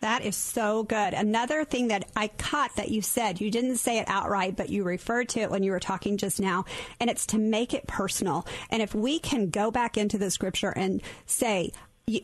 That 0.01 0.25
is 0.25 0.37
so 0.37 0.83
good. 0.83 1.15
Another 1.15 1.65
thing 1.65 1.89
that 1.89 2.09
I 2.15 2.29
caught 2.29 2.77
that 2.77 2.91
you 2.91 3.01
said, 3.01 3.41
you 3.41 3.51
didn't 3.51 3.79
say 3.79 3.99
it 3.99 4.09
outright, 4.09 4.57
but 4.57 4.69
you 4.69 4.85
referred 4.85 5.31
to 5.31 5.41
it 5.41 5.51
when 5.51 5.63
you 5.63 5.73
were 5.73 5.81
talking 5.81 6.17
just 6.19 6.39
now, 6.39 6.67
and 7.01 7.09
it's 7.09 7.27
to 7.27 7.39
make 7.39 7.73
it 7.73 7.87
personal. 7.87 8.47
And 8.71 8.83
if 8.83 8.95
we 8.95 9.19
can 9.19 9.51
go 9.51 9.71
back 9.71 9.97
into 9.97 10.19
the 10.19 10.31
scripture 10.31 10.71
and 10.71 11.03
say, 11.25 11.73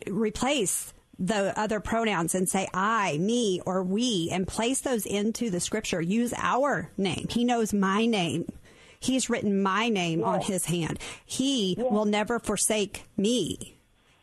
replace 0.07 0.93
the 1.19 1.57
other 1.59 1.79
pronouns 1.79 2.35
and 2.35 2.47
say 2.47 2.67
I, 2.73 3.17
me, 3.17 3.61
or 3.65 3.83
we 3.83 4.29
and 4.31 4.47
place 4.47 4.81
those 4.81 5.05
into 5.05 5.49
the 5.49 5.59
scripture. 5.59 6.01
Use 6.01 6.33
our 6.37 6.89
name. 6.97 7.27
He 7.29 7.43
knows 7.43 7.73
my 7.73 8.05
name. 8.05 8.51
He's 8.99 9.29
written 9.29 9.61
my 9.61 9.89
name 9.89 10.19
yes. 10.19 10.27
on 10.27 10.41
his 10.41 10.65
hand. 10.65 10.99
He 11.25 11.75
yes. 11.77 11.91
will 11.91 12.05
never 12.05 12.39
forsake 12.39 13.05
me. 13.17 13.72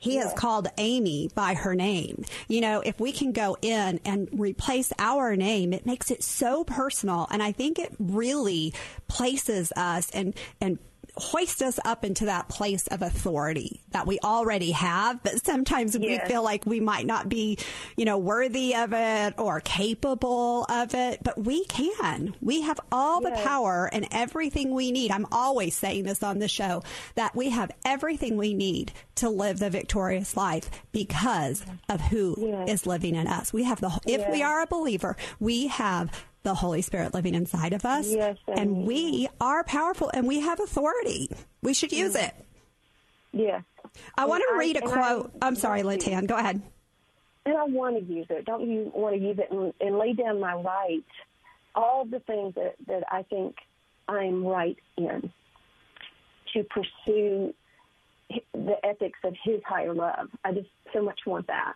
He 0.01 0.17
has 0.17 0.33
called 0.33 0.67
Amy 0.79 1.29
by 1.35 1.55
her 1.55 1.75
name. 1.75 2.25
You 2.49 2.63
know, 2.63 2.81
if 2.81 2.99
we 2.99 3.13
can 3.13 3.33
go 3.33 3.57
in 3.61 4.01
and 4.05 4.29
replace 4.33 4.93
our 4.99 5.37
name, 5.37 5.75
it 5.75 5.85
makes 5.85 6.11
it 6.11 6.25
so 6.25 6.65
personal. 6.65 7.29
And 7.31 7.43
I 7.43 7.53
think 7.53 7.79
it 7.79 7.95
really 7.99 8.73
places 9.09 9.73
us 9.77 10.11
and, 10.11 10.35
and 10.59 10.79
hoist 11.21 11.63
us 11.63 11.79
up 11.85 12.05
into 12.05 12.25
that 12.27 12.49
place 12.49 12.87
of 12.89 13.03
authority 13.03 13.81
that 13.91 14.07
we 14.07 14.19
already 14.21 14.73
have, 14.73 15.23
but 15.23 15.45
sometimes 15.45 15.97
yes. 15.97 16.23
we 16.23 16.29
feel 16.29 16.43
like 16.43 16.67
we 16.67 16.81
might 16.81 17.07
not 17.07 17.29
be, 17.29 17.59
you 17.97 18.05
know, 18.05 18.19
worthy 18.19 18.75
of 18.75 18.93
it 18.93 19.35
or 19.39 19.61
capable 19.61 20.65
of 20.69 20.95
it, 20.95 21.21
but 21.23 21.39
we 21.39 21.65
can. 21.67 22.35
We 22.41 22.63
have 22.63 22.81
all 22.91 23.23
yes. 23.23 23.39
the 23.39 23.45
power 23.45 23.89
and 23.93 24.07
everything 24.11 24.75
we 24.75 24.91
need. 24.91 25.11
I'm 25.11 25.27
always 25.31 25.77
saying 25.77 26.05
this 26.05 26.23
on 26.23 26.39
the 26.39 26.49
show 26.49 26.83
that 27.15 27.37
we 27.37 27.51
have 27.51 27.71
everything 27.85 28.37
we 28.37 28.55
need 28.55 28.93
to 29.17 29.29
live 29.29 29.59
the 29.59 29.71
victorious 29.71 30.37
life 30.37 30.71
because 30.93 31.65
of 31.89 32.01
who 32.01 32.35
yes. 32.39 32.71
is 32.71 32.87
living 32.87 33.15
in 33.15 33.27
us. 33.27 33.53
We 33.53 33.65
have 33.65 33.81
the, 33.81 33.99
if 34.07 34.29
we 34.31 34.43
are 34.43 34.63
a 34.63 34.67
believer, 34.67 35.17
we 35.39 35.67
have 35.67 36.11
the 36.43 36.55
Holy 36.55 36.83
Spirit 36.83 37.15
living 37.15 37.35
inside 37.35 37.73
of 37.73 37.85
us. 37.85 38.09
Yes, 38.09 38.37
and 38.49 38.87
we 38.87 39.29
are 39.41 39.65
powerful 39.65 40.11
and 40.13 40.27
we 40.27 40.41
have 40.41 40.61
authority. 40.61 41.31
We 41.63 41.75
should 41.75 41.93
use 41.93 42.15
mm-hmm. 42.15 42.27
it. 42.27 42.47
Yes. 43.33 43.63
I 44.17 44.27
want 44.27 44.45
to 44.49 44.57
read 44.57 44.77
a 44.77 44.81
quote. 44.81 45.33
I, 45.41 45.47
am 45.47 45.57
sorry, 45.57 45.83
Latan. 45.83 46.27
Go 46.27 46.37
ahead. 46.37 46.63
And 47.47 47.57
I 47.57 47.65
want 47.65 47.97
to 47.97 48.13
use 48.13 48.27
it. 48.31 48.45
Don't 48.45 48.69
you 48.69 48.91
want 48.95 49.17
to 49.17 49.21
use 49.21 49.39
it 49.39 49.51
and, 49.51 49.73
and 49.81 49.99
lay 49.99 50.13
down 50.13 50.41
my 50.41 50.55
right? 50.55 51.05
All 51.75 52.05
the 52.05 52.21
things 52.21 52.55
that, 52.55 52.75
that 52.87 53.05
I 53.11 53.23
think 53.23 53.57
I'm 54.09 54.45
right 54.45 54.77
in 54.97 55.33
to 56.53 56.65
pursue 56.65 57.55
the 58.53 58.77
ethics 58.85 59.19
of 59.25 59.35
His 59.43 59.61
higher 59.65 59.95
love. 59.95 60.29
I 60.45 60.53
just 60.53 60.69
so 60.93 61.03
much 61.03 61.21
want 61.27 61.47
that. 61.47 61.75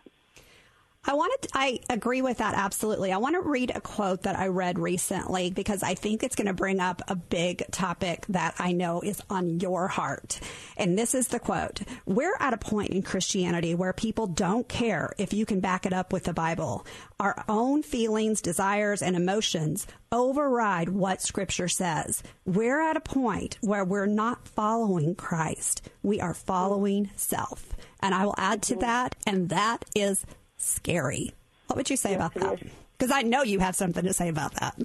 I 1.07 1.13
wanted, 1.13 1.51
I 1.53 1.81
agree 1.87 2.23
with 2.23 2.39
that 2.39 2.55
absolutely. 2.55 3.11
I 3.11 3.17
want 3.17 3.35
to 3.35 3.41
read 3.41 3.71
a 3.73 3.79
quote 3.81 4.23
that 4.23 4.37
I 4.39 4.47
read 4.47 4.79
recently 4.79 5.51
because 5.51 5.83
I 5.83 5.93
think 5.93 6.23
it's 6.23 6.35
going 6.35 6.47
to 6.47 6.53
bring 6.53 6.79
up 6.79 7.03
a 7.07 7.15
big 7.15 7.63
topic 7.71 8.25
that 8.29 8.55
I 8.57 8.71
know 8.71 9.01
is 9.01 9.21
on 9.29 9.59
your 9.59 9.87
heart. 9.87 10.39
And 10.77 10.97
this 10.97 11.13
is 11.13 11.27
the 11.27 11.39
quote 11.39 11.81
We're 12.07 12.35
at 12.39 12.53
a 12.53 12.57
point 12.57 12.89
in 12.89 13.03
Christianity 13.03 13.75
where 13.75 13.93
people 13.93 14.25
don't 14.25 14.67
care 14.67 15.13
if 15.19 15.31
you 15.31 15.45
can 15.45 15.59
back 15.59 15.85
it 15.85 15.93
up 15.93 16.11
with 16.11 16.23
the 16.23 16.33
Bible. 16.33 16.87
Our 17.19 17.45
own 17.47 17.83
feelings, 17.83 18.41
desires, 18.41 19.03
and 19.03 19.15
emotions 19.15 19.85
override 20.11 20.89
what 20.89 21.21
Scripture 21.21 21.67
says. 21.67 22.23
We're 22.45 22.81
at 22.81 22.97
a 22.97 23.01
point 23.01 23.59
where 23.61 23.85
we're 23.85 24.07
not 24.07 24.47
following 24.47 25.13
Christ, 25.13 25.87
we 26.01 26.19
are 26.19 26.33
following 26.33 27.11
self. 27.15 27.75
And 27.99 28.13
I 28.13 28.25
will 28.25 28.35
add 28.37 28.61
to 28.63 28.75
that, 28.77 29.15
and 29.25 29.49
that 29.49 29.85
is 29.95 30.25
scary. 30.65 31.33
What 31.67 31.77
would 31.77 31.89
you 31.89 31.97
say 31.97 32.11
yes, 32.11 32.17
about 32.17 32.33
that? 32.35 32.59
Because 32.97 33.11
I 33.11 33.21
know 33.21 33.43
you 33.43 33.59
have 33.59 33.75
something 33.75 34.03
to 34.03 34.13
say 34.13 34.29
about 34.29 34.53
that. 34.55 34.75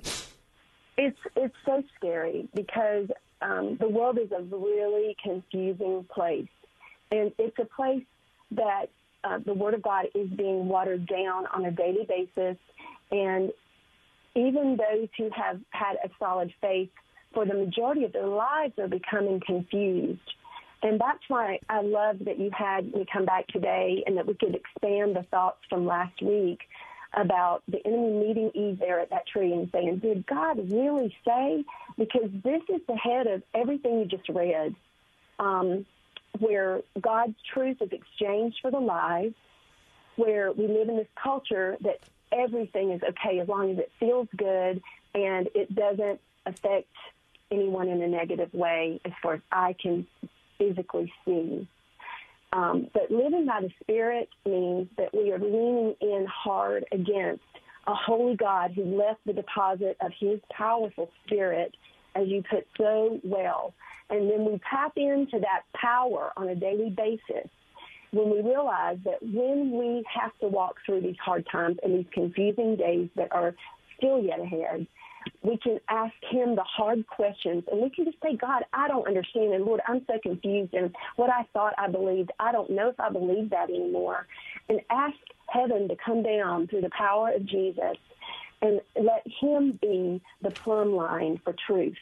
It's 0.97 1.19
it's 1.37 1.55
so 1.65 1.83
scary 1.97 2.49
because 2.55 3.09
um, 3.41 3.77
the 3.81 3.89
world 3.89 4.19
is 4.19 4.31
a 4.33 4.43
really 4.43 5.17
confusing 5.23 6.07
place, 6.13 6.49
and 7.11 7.33
it's 7.39 7.59
a 7.59 7.65
place 7.65 8.05
that 8.53 8.87
uh, 9.25 9.39
the 9.45 9.55
Word 9.55 9.75
of 9.75 9.83
God 9.83 10.07
is 10.15 10.29
being 10.31 10.69
watered 10.69 11.07
down 11.07 11.47
on 11.47 11.65
a 11.65 11.71
daily 11.71 12.07
basis, 12.07 12.57
and 13.11 13.53
even 14.35 14.77
those 14.77 15.09
who 15.17 15.31
have 15.35 15.61
had 15.71 15.97
a 16.05 16.11
solid 16.19 16.53
faith 16.61 16.91
for 17.33 17.45
the 17.45 17.55
majority 17.55 18.05
of 18.05 18.13
their 18.13 18.27
lives 18.27 18.75
are 18.79 18.89
becoming 18.89 19.41
confused. 19.45 20.21
And 20.83 21.01
that's 21.01 21.23
why 21.29 21.61
I 21.69 21.83
love 21.83 22.21
that 22.25 22.39
you 22.39 22.51
had 22.57 22.93
me 22.95 23.05
come 23.13 23.25
back 23.25 23.47
today 23.49 24.03
and 24.07 24.17
that 24.17 24.27
we 24.27 24.35
could 24.35 24.55
expand 24.55 25.15
the 25.15 25.25
thoughts 25.31 25.59
from 25.69 25.87
last 25.87 26.23
week 26.23 26.61
about 27.13 27.63
the 27.69 27.85
enemy 27.85 28.27
meeting 28.29 28.51
Eve 28.55 28.79
there 28.79 29.01
at 29.01 29.11
that 29.11 29.27
tree 29.27 29.53
and 29.53 29.69
saying, 29.73 29.99
Did 29.99 30.27
God 30.27 30.71
really 30.71 31.15
say? 31.27 31.65
Because 31.99 32.31
this 32.45 32.63
is 32.69 32.81
the 32.87 32.97
head 32.97 33.27
of 33.27 33.43
everything 33.53 33.99
you 33.99 34.05
just 34.07 34.29
read, 34.29 34.75
um, 35.39 35.85
where 36.39 36.81
God's 37.01 37.35
truth 37.53 37.79
is 37.83 37.91
exchanged 37.93 38.59
for 38.63 38.71
the 38.71 38.79
lies, 38.79 39.33
where 40.17 40.53
we 40.53 40.67
live 40.67 40.89
in 40.89 40.97
this 40.97 41.09
culture 41.21 41.77
that 41.81 41.99
everything 42.33 42.93
is 42.93 43.03
okay 43.03 43.41
as 43.41 43.49
long 43.49 43.73
as 43.73 43.79
it 43.79 43.91
feels 43.99 44.29
good 44.37 44.81
and 45.15 45.49
it 45.55 45.75
doesn't 45.75 46.21
affect 46.47 46.87
anyone 47.51 47.89
in 47.89 48.01
a 48.01 48.07
negative 48.07 48.55
way 48.55 49.01
as 49.05 49.13
far 49.21 49.35
as 49.35 49.41
I 49.51 49.75
can 49.81 50.07
physically 50.61 51.13
see. 51.25 51.67
Um, 52.53 52.89
but 52.93 53.11
living 53.11 53.47
by 53.47 53.61
the 53.63 53.71
Spirit 53.81 54.29
means 54.45 54.89
that 54.99 55.15
we 55.15 55.33
are 55.33 55.39
leaning 55.39 55.95
in 56.01 56.27
hard 56.29 56.85
against 56.93 57.43
a 57.87 57.95
holy 57.95 58.37
God 58.37 58.73
who 58.75 58.85
left 58.85 59.21
the 59.25 59.33
deposit 59.33 59.97
of 60.01 60.13
his 60.19 60.41
powerful 60.51 61.11
Spirit, 61.27 61.75
as 62.15 62.27
you 62.29 62.43
put 62.51 62.67
so 62.77 63.21
well. 63.25 63.73
And 64.11 64.29
then 64.29 64.45
we 64.45 64.61
tap 64.69 64.93
into 64.97 65.39
that 65.41 65.63
power 65.75 66.33
on 66.37 66.49
a 66.49 66.57
daily 66.57 66.91
basis 66.91 67.49
when 68.13 68.31
we 68.31 68.43
realize 68.43 68.99
that 69.05 69.23
when 69.23 69.71
we 69.71 70.05
have 70.13 70.37
to 70.41 70.49
walk 70.49 70.75
through 70.85 71.01
these 71.01 71.17
hard 71.25 71.47
times 71.51 71.77
and 71.83 71.97
these 71.97 72.13
confusing 72.13 72.77
days 72.77 73.09
that 73.15 73.31
are 73.33 73.55
still 73.97 74.21
yet 74.21 74.41
ahead, 74.41 74.87
we 75.43 75.57
can 75.59 75.79
ask 75.89 76.15
him 76.31 76.55
the 76.55 76.65
hard 76.65 77.07
questions 77.07 77.65
and 77.71 77.81
we 77.81 77.91
can 77.91 78.05
just 78.05 78.19
say, 78.23 78.37
God, 78.37 78.65
I 78.73 78.89
don't 78.89 79.07
understand. 79.07 79.53
And 79.55 79.65
Lord, 79.65 79.81
I'm 79.89 80.05
so 80.07 80.19
confused. 80.23 80.75
And 80.75 80.95
what 81.17 81.31
I 81.31 81.45
thought 81.53 81.75
I 81.79 81.89
believed, 81.89 82.31
I 82.39 82.53
don't 82.53 82.71
know 82.71 82.89
if 82.89 83.01
I 83.01 83.11
believe 83.11 83.51
that 83.51 83.71
anymore. 83.71 84.27
And 84.69 84.81
ask 84.91 85.17
heaven 85.49 85.89
to 85.89 85.97
come 86.05 86.23
down 86.23 86.69
through 86.69 86.83
the 86.83 86.91
power 86.91 87.33
of 87.33 87.45
Jesus 87.47 87.97
and 88.63 88.81
let 88.97 89.25
him 89.41 89.79
be 89.81 90.21
the 90.43 90.51
plumb 90.51 90.95
line 90.95 91.41
for 91.43 91.55
truth. 91.67 91.97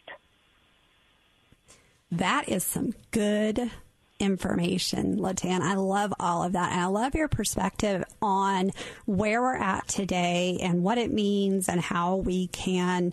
That 2.11 2.49
is 2.49 2.65
some 2.65 2.95
good 3.11 3.71
information, 4.19 5.19
Latan. 5.19 5.61
I 5.61 5.75
love 5.75 6.13
all 6.19 6.43
of 6.43 6.53
that. 6.53 6.73
And 6.73 6.81
I 6.81 6.87
love 6.87 7.15
your 7.15 7.29
perspective 7.29 8.05
on 8.21 8.73
where 9.07 9.41
we're 9.41 9.57
at 9.57 9.89
today 9.89 10.59
and 10.61 10.83
what 10.83 10.99
it 10.99 11.13
means 11.13 11.69
and 11.69 11.81
how 11.81 12.17
we 12.17 12.49
can 12.49 13.13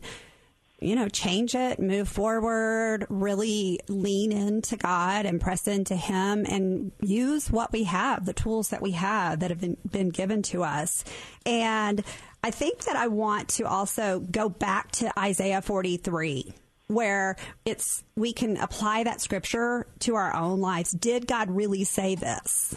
you 0.80 0.96
know, 0.96 1.08
change 1.08 1.56
it, 1.56 1.80
move 1.80 2.08
forward, 2.08 3.08
really 3.10 3.80
lean 3.88 4.32
into 4.32 4.76
God 4.76 5.26
and 5.26 5.40
press 5.40 5.68
into 5.68 5.96
Him 5.96 6.46
and 6.48 6.92
use 7.02 7.50
what 7.50 7.72
we 7.72 7.86
have, 7.86 8.26
the 8.26 8.34
tools 8.34 8.70
that 8.70 8.82
we 8.82 8.92
have 8.92 9.40
that 9.40 9.50
have 9.52 9.62
been, 9.62 9.78
been 9.90 10.10
given 10.10 10.42
to 10.44 10.64
us. 10.64 11.04
And 11.46 12.04
I 12.44 12.52
think 12.52 12.84
that 12.84 12.96
I 12.96 13.08
want 13.08 13.50
to 13.50 13.64
also 13.64 14.20
go 14.20 14.50
back 14.50 14.92
to 14.94 15.18
Isaiah 15.18 15.62
43 15.62 16.54
where 16.88 17.36
it's 17.66 18.04
we 18.16 18.34
can 18.34 18.58
apply 18.58 19.04
that 19.04 19.22
scripture 19.22 19.88
to 20.00 20.16
our 20.16 20.36
own 20.36 20.60
lives. 20.60 20.92
Did 20.92 21.28
God 21.28 21.50
really 21.50 21.84
say 21.84 22.16
this? 22.16 22.76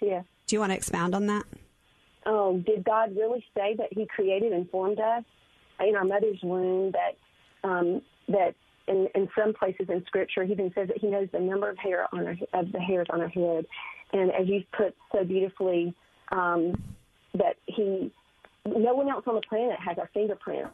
Yeah. 0.00 0.22
Do 0.46 0.56
you 0.56 0.60
want 0.60 0.72
to 0.72 0.76
expound 0.76 1.14
on 1.14 1.26
that? 1.26 1.44
Oh, 2.24 2.58
did 2.58 2.84
God 2.84 3.16
really 3.16 3.44
say 3.56 3.74
that 3.76 3.92
He 3.92 4.06
created 4.06 4.52
and 4.52 4.68
formed 4.70 4.98
us 4.98 5.24
in 5.80 5.94
our 5.94 6.04
mother's 6.04 6.38
womb? 6.42 6.92
That 6.92 7.68
um, 7.68 8.02
that 8.28 8.54
in, 8.88 9.08
in 9.14 9.28
some 9.36 9.52
places 9.54 9.86
in 9.88 10.04
Scripture, 10.06 10.44
He 10.44 10.52
even 10.52 10.72
says 10.74 10.88
that 10.88 10.98
He 10.98 11.08
knows 11.08 11.28
the 11.32 11.40
number 11.40 11.68
of 11.68 11.78
hair 11.78 12.06
on 12.12 12.26
our, 12.26 12.36
of 12.52 12.72
the 12.72 12.80
hairs 12.80 13.06
on 13.10 13.20
our 13.20 13.28
head, 13.28 13.66
and 14.12 14.30
as 14.32 14.48
you 14.48 14.64
put 14.76 14.94
so 15.12 15.24
beautifully, 15.24 15.94
um, 16.32 16.82
that 17.34 17.56
He 17.66 18.12
no 18.64 18.94
one 18.94 19.08
else 19.08 19.24
on 19.26 19.36
the 19.36 19.42
planet 19.48 19.78
has 19.78 19.98
our 19.98 20.10
fingerprints 20.12 20.70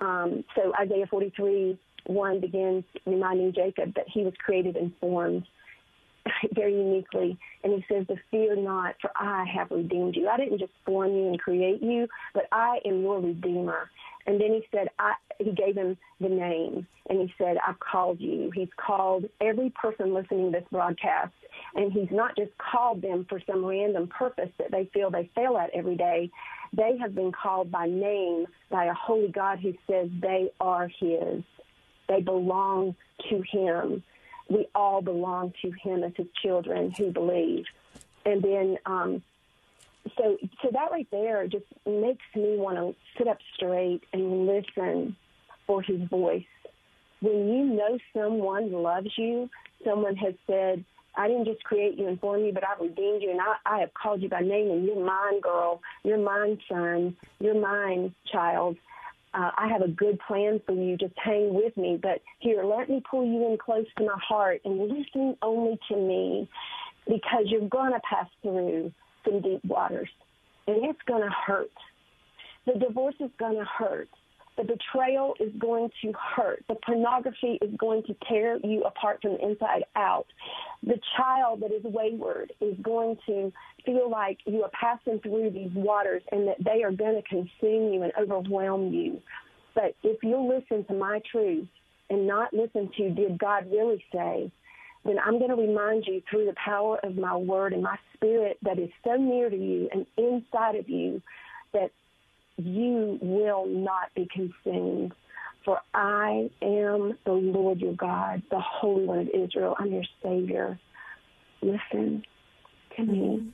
um, 0.00 0.44
so 0.54 0.72
Isaiah 0.80 1.06
43, 1.06 1.78
1 2.06 2.40
begins 2.40 2.84
reminding 3.06 3.52
Jacob 3.52 3.94
that 3.94 4.06
he 4.12 4.22
was 4.22 4.34
created 4.44 4.76
and 4.76 4.92
formed 5.00 5.44
very 6.54 6.74
uniquely. 6.74 7.38
And 7.64 7.72
he 7.72 7.84
says, 7.92 8.06
Fear 8.30 8.56
not, 8.56 8.96
for 9.00 9.10
I 9.16 9.44
have 9.54 9.70
redeemed 9.70 10.16
you. 10.16 10.28
I 10.28 10.36
didn't 10.36 10.58
just 10.58 10.72
form 10.84 11.14
you 11.14 11.28
and 11.28 11.40
create 11.40 11.82
you, 11.82 12.08
but 12.34 12.44
I 12.52 12.78
am 12.84 13.02
your 13.02 13.20
redeemer. 13.20 13.90
And 14.26 14.38
then 14.38 14.52
he 14.52 14.62
said, 14.70 14.88
I, 14.98 15.14
he 15.38 15.52
gave 15.52 15.74
him 15.74 15.96
the 16.20 16.28
name, 16.28 16.86
and 17.08 17.20
he 17.20 17.32
said, 17.38 17.56
I've 17.66 17.80
called 17.80 18.20
you. 18.20 18.50
He's 18.54 18.68
called 18.76 19.24
every 19.40 19.70
person 19.70 20.12
listening 20.12 20.52
to 20.52 20.58
this 20.58 20.68
broadcast, 20.70 21.32
and 21.74 21.90
he's 21.90 22.10
not 22.10 22.36
just 22.36 22.50
called 22.58 23.00
them 23.00 23.24
for 23.26 23.40
some 23.46 23.64
random 23.64 24.06
purpose 24.08 24.50
that 24.58 24.70
they 24.70 24.90
feel 24.92 25.10
they 25.10 25.30
fail 25.34 25.56
at 25.56 25.70
every 25.74 25.96
day. 25.96 26.30
They 26.76 26.98
have 27.00 27.14
been 27.14 27.32
called 27.32 27.70
by 27.70 27.86
name 27.86 28.44
by 28.70 28.84
a 28.86 28.94
holy 28.94 29.28
God 29.28 29.60
who 29.60 29.72
says 29.90 30.10
they 30.20 30.50
are 30.60 30.88
his. 31.00 31.42
They 32.08 32.20
belong 32.20 32.96
to 33.30 33.42
him. 33.50 34.02
We 34.48 34.66
all 34.74 35.02
belong 35.02 35.52
to 35.62 35.70
him 35.70 36.02
as 36.04 36.12
his 36.16 36.26
children 36.42 36.92
who 36.96 37.10
believe. 37.10 37.64
And 38.24 38.42
then 38.42 38.78
um, 38.86 39.22
so, 40.16 40.36
so 40.62 40.70
that 40.72 40.90
right 40.90 41.08
there 41.10 41.46
just 41.46 41.64
makes 41.86 42.24
me 42.34 42.56
want 42.56 42.76
to 42.76 42.94
sit 43.16 43.28
up 43.28 43.38
straight 43.54 44.02
and 44.12 44.46
listen 44.46 45.16
for 45.66 45.82
His 45.82 46.00
voice. 46.08 46.44
When 47.20 47.48
you 47.48 47.64
know 47.64 47.98
someone 48.14 48.72
loves 48.72 49.10
you, 49.16 49.50
someone 49.84 50.16
has 50.16 50.34
said, 50.46 50.84
I 51.16 51.26
didn't 51.26 51.46
just 51.46 51.64
create 51.64 51.98
you 51.98 52.06
and 52.06 52.20
form 52.20 52.44
you, 52.44 52.52
but 52.52 52.62
I 52.64 52.80
redeemed 52.80 53.22
you, 53.22 53.30
and 53.30 53.40
I, 53.40 53.56
I 53.66 53.80
have 53.80 53.92
called 53.92 54.22
you 54.22 54.28
by 54.28 54.40
name, 54.40 54.70
and 54.70 54.84
you're 54.84 55.04
mine, 55.04 55.40
girl. 55.40 55.80
You're 56.04 56.18
mine, 56.18 56.58
son. 56.68 57.16
You're 57.40 57.60
mine, 57.60 58.14
child. 58.30 58.76
Uh, 59.34 59.50
I 59.56 59.68
have 59.68 59.82
a 59.82 59.88
good 59.88 60.18
plan 60.26 60.60
for 60.66 60.72
you. 60.72 60.96
Just 60.96 61.14
hang 61.16 61.54
with 61.54 61.76
me. 61.76 61.98
But 62.00 62.22
here, 62.38 62.64
let 62.64 62.88
me 62.88 63.02
pull 63.08 63.26
you 63.26 63.50
in 63.50 63.58
close 63.58 63.86
to 63.98 64.04
my 64.04 64.18
heart 64.26 64.62
and 64.64 64.78
listen 64.78 65.36
only 65.42 65.78
to 65.88 65.96
me 65.96 66.48
because 67.06 67.44
you're 67.46 67.68
going 67.68 67.92
to 67.92 68.00
pass 68.08 68.26
through 68.42 68.92
some 69.24 69.40
deep 69.40 69.64
waters 69.64 70.08
and 70.66 70.84
it's 70.84 71.00
going 71.06 71.22
to 71.22 71.30
hurt. 71.30 71.70
The 72.66 72.78
divorce 72.78 73.14
is 73.20 73.30
going 73.38 73.56
to 73.56 73.64
hurt. 73.64 74.08
The 74.58 74.64
betrayal 74.64 75.34
is 75.38 75.52
going 75.56 75.88
to 76.02 76.12
hurt. 76.12 76.64
The 76.68 76.74
pornography 76.74 77.60
is 77.62 77.70
going 77.78 78.02
to 78.04 78.16
tear 78.28 78.58
you 78.64 78.82
apart 78.82 79.20
from 79.22 79.34
the 79.34 79.48
inside 79.48 79.84
out. 79.94 80.26
The 80.82 80.98
child 81.16 81.60
that 81.62 81.70
is 81.70 81.84
wayward 81.84 82.52
is 82.60 82.74
going 82.82 83.18
to 83.26 83.52
feel 83.86 84.10
like 84.10 84.38
you 84.46 84.64
are 84.64 84.70
passing 84.70 85.20
through 85.20 85.50
these 85.50 85.70
waters 85.74 86.22
and 86.32 86.48
that 86.48 86.56
they 86.64 86.82
are 86.82 86.90
going 86.90 87.22
to 87.22 87.28
consume 87.28 87.92
you 87.92 88.02
and 88.02 88.12
overwhelm 88.20 88.92
you. 88.92 89.22
But 89.76 89.94
if 90.02 90.24
you'll 90.24 90.48
listen 90.48 90.84
to 90.86 90.94
my 90.94 91.20
truth 91.30 91.68
and 92.10 92.26
not 92.26 92.52
listen 92.52 92.90
to 92.96 93.10
did 93.10 93.38
God 93.38 93.70
really 93.70 94.04
say, 94.12 94.50
then 95.04 95.18
I'm 95.24 95.38
going 95.38 95.50
to 95.50 95.56
remind 95.56 96.04
you 96.08 96.20
through 96.28 96.46
the 96.46 96.54
power 96.62 96.98
of 97.04 97.16
my 97.16 97.36
word 97.36 97.72
and 97.72 97.84
my 97.84 97.96
spirit 98.14 98.58
that 98.62 98.80
is 98.80 98.90
so 99.04 99.14
near 99.14 99.48
to 99.48 99.56
you 99.56 99.88
and 99.92 100.04
inside 100.16 100.74
of 100.74 100.88
you 100.88 100.98
you 100.98 101.22
will 103.20 103.66
not 103.66 104.14
be 104.14 104.28
consumed. 104.32 105.12
For 105.64 105.80
I 105.92 106.50
am 106.62 107.18
the 107.24 107.32
Lord 107.32 107.80
your 107.80 107.94
God, 107.94 108.42
the 108.50 108.60
Holy 108.60 109.04
One 109.04 109.18
of 109.18 109.28
Israel. 109.28 109.76
I'm 109.78 109.92
your 109.92 110.04
Savior. 110.22 110.78
Listen 111.60 112.24
to 112.96 113.02
me. 113.04 113.52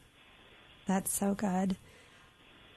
That's 0.87 1.11
so 1.11 1.35
good. 1.35 1.77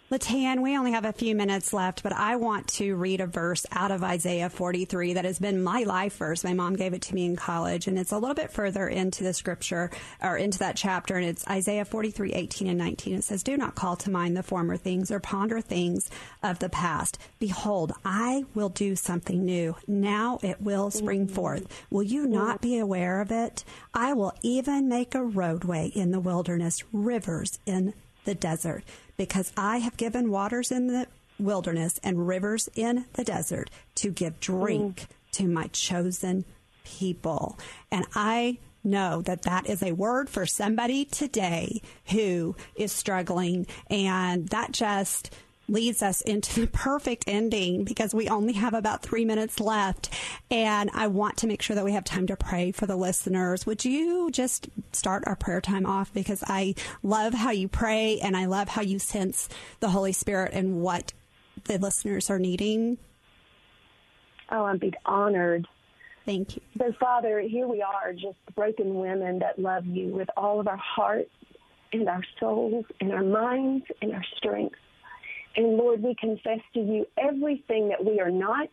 Latan, 0.09 0.61
we 0.61 0.77
only 0.77 0.93
have 0.93 1.03
a 1.03 1.11
few 1.11 1.35
minutes 1.35 1.73
left, 1.73 2.01
but 2.01 2.13
I 2.13 2.37
want 2.37 2.69
to 2.75 2.95
read 2.95 3.19
a 3.19 3.27
verse 3.27 3.65
out 3.73 3.91
of 3.91 4.05
Isaiah 4.05 4.49
43 4.49 5.15
that 5.15 5.25
has 5.25 5.37
been 5.37 5.61
my 5.61 5.83
life 5.83 6.15
verse. 6.15 6.45
My 6.45 6.53
mom 6.53 6.77
gave 6.77 6.93
it 6.93 7.01
to 7.03 7.13
me 7.13 7.25
in 7.25 7.35
college, 7.35 7.87
and 7.87 7.99
it's 7.99 8.13
a 8.13 8.17
little 8.17 8.33
bit 8.33 8.49
further 8.49 8.87
into 8.87 9.25
the 9.25 9.33
scripture 9.33 9.91
or 10.23 10.37
into 10.37 10.59
that 10.59 10.77
chapter, 10.77 11.17
and 11.17 11.25
it's 11.25 11.45
Isaiah 11.49 11.83
43, 11.83 12.31
18 12.31 12.69
and 12.69 12.77
19. 12.77 13.15
It 13.15 13.25
says, 13.25 13.43
Do 13.43 13.57
not 13.57 13.75
call 13.75 13.97
to 13.97 14.09
mind 14.09 14.37
the 14.37 14.43
former 14.43 14.77
things 14.77 15.11
or 15.11 15.19
ponder 15.19 15.59
things 15.59 16.09
of 16.41 16.59
the 16.59 16.69
past. 16.69 17.19
Behold, 17.37 17.91
I 18.05 18.45
will 18.55 18.69
do 18.69 18.95
something 18.95 19.43
new. 19.43 19.75
Now 19.87 20.39
it 20.41 20.61
will 20.61 20.89
spring 20.89 21.25
mm-hmm. 21.25 21.35
forth. 21.35 21.85
Will 21.89 22.03
you 22.03 22.27
not 22.27 22.61
be 22.61 22.77
aware 22.77 23.19
of 23.19 23.29
it? 23.29 23.65
I 23.93 24.13
will 24.13 24.31
even 24.41 24.87
make 24.87 25.15
a 25.15 25.23
roadway 25.25 25.87
in 25.87 26.11
the 26.11 26.21
wilderness, 26.21 26.81
rivers 26.93 27.59
in 27.65 27.93
the 28.27 28.35
desert 28.35 28.83
because 29.15 29.51
I 29.57 29.77
have 29.77 29.97
given 29.97 30.29
waters 30.29 30.71
in 30.71 30.87
the 30.87 31.07
wilderness 31.39 31.99
and 32.03 32.27
rivers 32.27 32.69
in 32.75 33.05
the 33.13 33.23
desert 33.23 33.71
to 33.95 34.11
give 34.11 34.39
drink 34.39 35.01
mm. 35.01 35.07
to 35.31 35.47
my 35.47 35.67
chosen 35.71 36.43
people. 36.83 37.57
And 37.89 38.05
I 38.13 38.59
know 38.83 39.21
that 39.21 39.43
that 39.43 39.69
is 39.69 39.81
a 39.81 39.93
word 39.93 40.29
for 40.29 40.45
somebody 40.45 41.05
today 41.05 41.81
who 42.07 42.55
is 42.75 42.91
struggling. 42.91 43.65
And 43.89 44.49
that 44.49 44.73
just 44.73 45.33
leads 45.67 46.01
us 46.01 46.21
into 46.21 46.61
the 46.61 46.67
perfect 46.67 47.25
ending 47.27 47.83
because 47.83 48.13
we 48.13 48.29
only 48.29 48.53
have 48.53 48.73
about 48.73 49.01
three 49.01 49.25
minutes 49.25 49.59
left. 49.59 50.09
And 50.49 50.89
I 50.93 51.07
want 51.07 51.37
to 51.37 51.47
make 51.47 51.61
sure 51.61 51.75
that 51.75 51.85
we 51.85 51.93
have 51.93 52.03
time 52.03 52.27
to 52.27 52.35
pray 52.35 52.71
for 52.71 52.85
the 52.85 52.95
listeners. 52.95 53.65
Would 53.65 53.83
you 53.85 54.31
just 54.31 54.69
start 54.91 55.23
our 55.27 55.35
prayer 55.35 55.61
time 55.61 55.85
off? 55.85 56.13
Because 56.13 56.43
I 56.47 56.75
love 57.03 57.33
how 57.33 57.51
you 57.51 57.67
pray 57.67 58.19
and 58.19 58.37
I 58.37 58.45
love 58.45 58.69
how 58.69 58.81
you 58.81 58.99
sense 58.99 59.49
the 59.79 59.89
Holy 59.89 60.13
Spirit 60.13 60.53
and 60.53 60.81
what 60.81 61.13
the 61.65 61.77
listeners 61.77 62.29
are 62.29 62.39
needing. 62.39 62.97
Oh, 64.49 64.63
I'd 64.63 64.79
be 64.79 64.93
honored. 65.05 65.67
Thank 66.25 66.55
you. 66.55 66.61
So, 66.77 66.93
Father, 66.99 67.39
here 67.39 67.67
we 67.67 67.81
are, 67.81 68.13
just 68.13 68.37
broken 68.55 68.95
women 68.95 69.39
that 69.39 69.59
love 69.59 69.85
you 69.85 70.09
with 70.09 70.29
all 70.35 70.59
of 70.59 70.67
our 70.67 70.77
hearts 70.77 71.31
and 71.93 72.07
our 72.07 72.23
souls 72.39 72.85
and 72.99 73.13
our 73.13 73.23
minds 73.23 73.85
and 74.01 74.13
our 74.13 74.23
strength. 74.35 74.75
And 75.57 75.75
Lord, 75.75 76.03
we 76.03 76.15
confess 76.15 76.59
to 76.75 76.79
you 76.79 77.05
everything 77.17 77.89
that 77.89 78.05
we 78.05 78.19
are 78.19 78.29
not, 78.29 78.69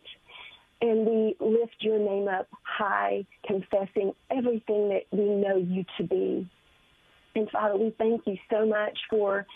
and 0.81 1.05
we 1.05 1.35
lift 1.39 1.75
your 1.79 1.97
name 1.97 2.27
up 2.27 2.47
high, 2.63 3.25
confessing 3.45 4.13
everything 4.29 4.89
that 4.89 5.03
we 5.11 5.25
know 5.25 5.57
you 5.57 5.83
to 5.97 6.03
be. 6.03 6.47
And 7.35 7.49
Father, 7.49 7.75
we 7.75 7.93
thank 7.97 8.21
you 8.27 8.37
so 8.51 8.67
much 8.67 8.97
for 9.09 9.47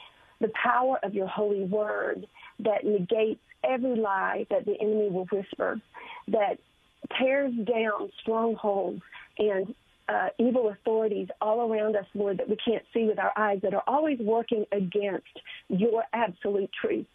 the 0.41 0.51
power 0.61 0.99
of 1.03 1.13
your 1.13 1.27
holy 1.27 1.65
word 1.65 2.25
that 2.59 2.83
negates 2.83 3.39
every 3.63 3.95
lie 3.95 4.47
that 4.49 4.65
the 4.65 4.75
enemy 4.81 5.09
will 5.09 5.27
whisper, 5.31 5.79
that 6.29 6.57
tears 7.19 7.53
down 7.65 8.09
strongholds 8.21 9.01
and 9.37 9.75
uh, 10.09 10.29
evil 10.39 10.69
authorities 10.69 11.27
all 11.39 11.71
around 11.71 11.95
us, 11.95 12.05
Lord, 12.15 12.39
that 12.39 12.49
we 12.49 12.57
can't 12.57 12.83
see 12.93 13.05
with 13.05 13.19
our 13.19 13.31
eyes, 13.37 13.59
that 13.61 13.73
are 13.73 13.83
always 13.87 14.17
working 14.19 14.65
against 14.71 15.27
your 15.69 16.03
absolute 16.13 16.69
truth. 16.81 17.05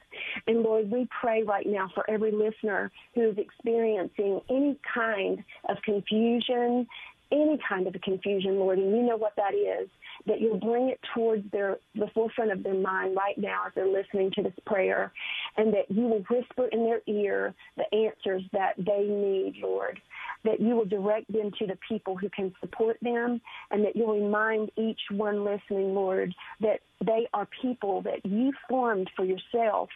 And 0.46 0.62
Lord, 0.62 0.90
we 0.90 1.08
pray 1.20 1.42
right 1.42 1.66
now 1.66 1.90
for 1.92 2.08
every 2.08 2.30
listener 2.30 2.92
who 3.14 3.30
is 3.30 3.36
experiencing 3.36 4.40
any 4.48 4.78
kind 4.94 5.42
of 5.68 5.78
confusion, 5.84 6.86
any 7.32 7.58
kind 7.68 7.88
of 7.88 7.94
a 7.94 7.98
confusion, 7.98 8.58
Lord, 8.58 8.78
and 8.78 8.94
you 8.94 9.02
know 9.02 9.16
what 9.16 9.34
that 9.36 9.54
is, 9.54 9.88
that 10.26 10.40
you'll 10.40 10.58
bring 10.58 10.88
it 10.88 11.00
towards 11.14 11.50
their 11.50 11.78
the 11.94 12.08
forefront 12.14 12.52
of 12.52 12.62
their 12.62 12.74
mind 12.74 13.16
right 13.16 13.36
now 13.36 13.64
as 13.66 13.72
they're 13.74 13.86
listening 13.86 14.30
to 14.32 14.42
this 14.42 14.54
prayer, 14.66 15.12
and 15.56 15.72
that 15.72 15.90
you 15.90 16.02
will 16.02 16.24
whisper 16.30 16.68
in 16.68 16.84
their 16.84 17.00
ear 17.06 17.54
the 17.76 17.96
answers 17.96 18.42
that 18.52 18.74
they 18.78 19.06
need, 19.06 19.56
Lord. 19.62 20.00
That 20.44 20.60
you 20.60 20.76
will 20.76 20.84
direct 20.84 21.32
them 21.32 21.50
to 21.58 21.66
the 21.66 21.78
people 21.88 22.16
who 22.16 22.28
can 22.28 22.54
support 22.60 22.98
them, 23.00 23.40
and 23.70 23.84
that 23.84 23.96
you'll 23.96 24.20
remind 24.20 24.70
each 24.76 25.00
one 25.10 25.44
listening, 25.44 25.94
Lord, 25.94 26.34
that 26.60 26.80
they 27.04 27.26
are 27.32 27.48
people 27.62 28.02
that 28.02 28.24
you 28.24 28.52
formed 28.68 29.10
for 29.16 29.24
yourself. 29.24 29.88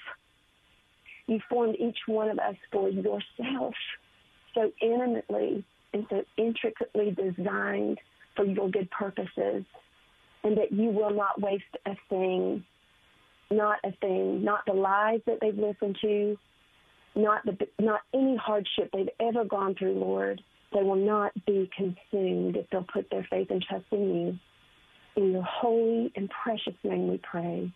You 1.27 1.41
formed 1.51 1.77
each 1.79 1.99
one 2.07 2.31
of 2.31 2.39
us 2.39 2.57
for 2.73 2.89
yourself 2.89 3.75
so 4.55 4.73
intimately 4.81 5.65
and 5.93 6.07
so 6.11 6.25
intricately 6.37 7.11
designed 7.11 7.99
for 8.35 8.45
your 8.45 8.71
good 8.71 8.91
purposes, 8.91 9.65
and 10.45 10.57
that 10.57 10.73
you 10.73 10.91
will 10.91 11.15
not 11.15 11.41
waste 11.41 11.65
a 11.87 11.97
thing, 12.09 12.65
not 13.51 13.79
a 13.85 13.93
thing, 14.01 14.45
not 14.45 14.61
the 14.67 14.73
lies 14.73 15.21
that 15.27 15.39
they've 15.41 15.59
listened 15.59 15.99
to, 16.03 16.37
not 17.15 17.45
the 17.45 17.57
not 17.81 18.01
any 18.15 18.37
hardship 18.37 18.91
they've 18.93 19.09
ever 19.21 19.45
gone 19.45 19.75
through, 19.75 19.95
Lord. 19.95 20.41
They 20.73 20.83
will 20.83 20.97
not 20.97 21.33
be 21.47 21.71
consumed 21.75 22.57
if 22.57 22.69
they'll 22.71 22.87
put 22.93 23.09
their 23.11 23.27
faith 23.31 23.49
and 23.51 23.63
trust 23.63 23.87
in 23.91 24.15
you. 24.15 24.39
In 25.17 25.33
your 25.33 25.43
holy 25.43 26.13
and 26.15 26.31
precious 26.45 26.75
name 26.85 27.09
we 27.09 27.19
pray. 27.19 27.73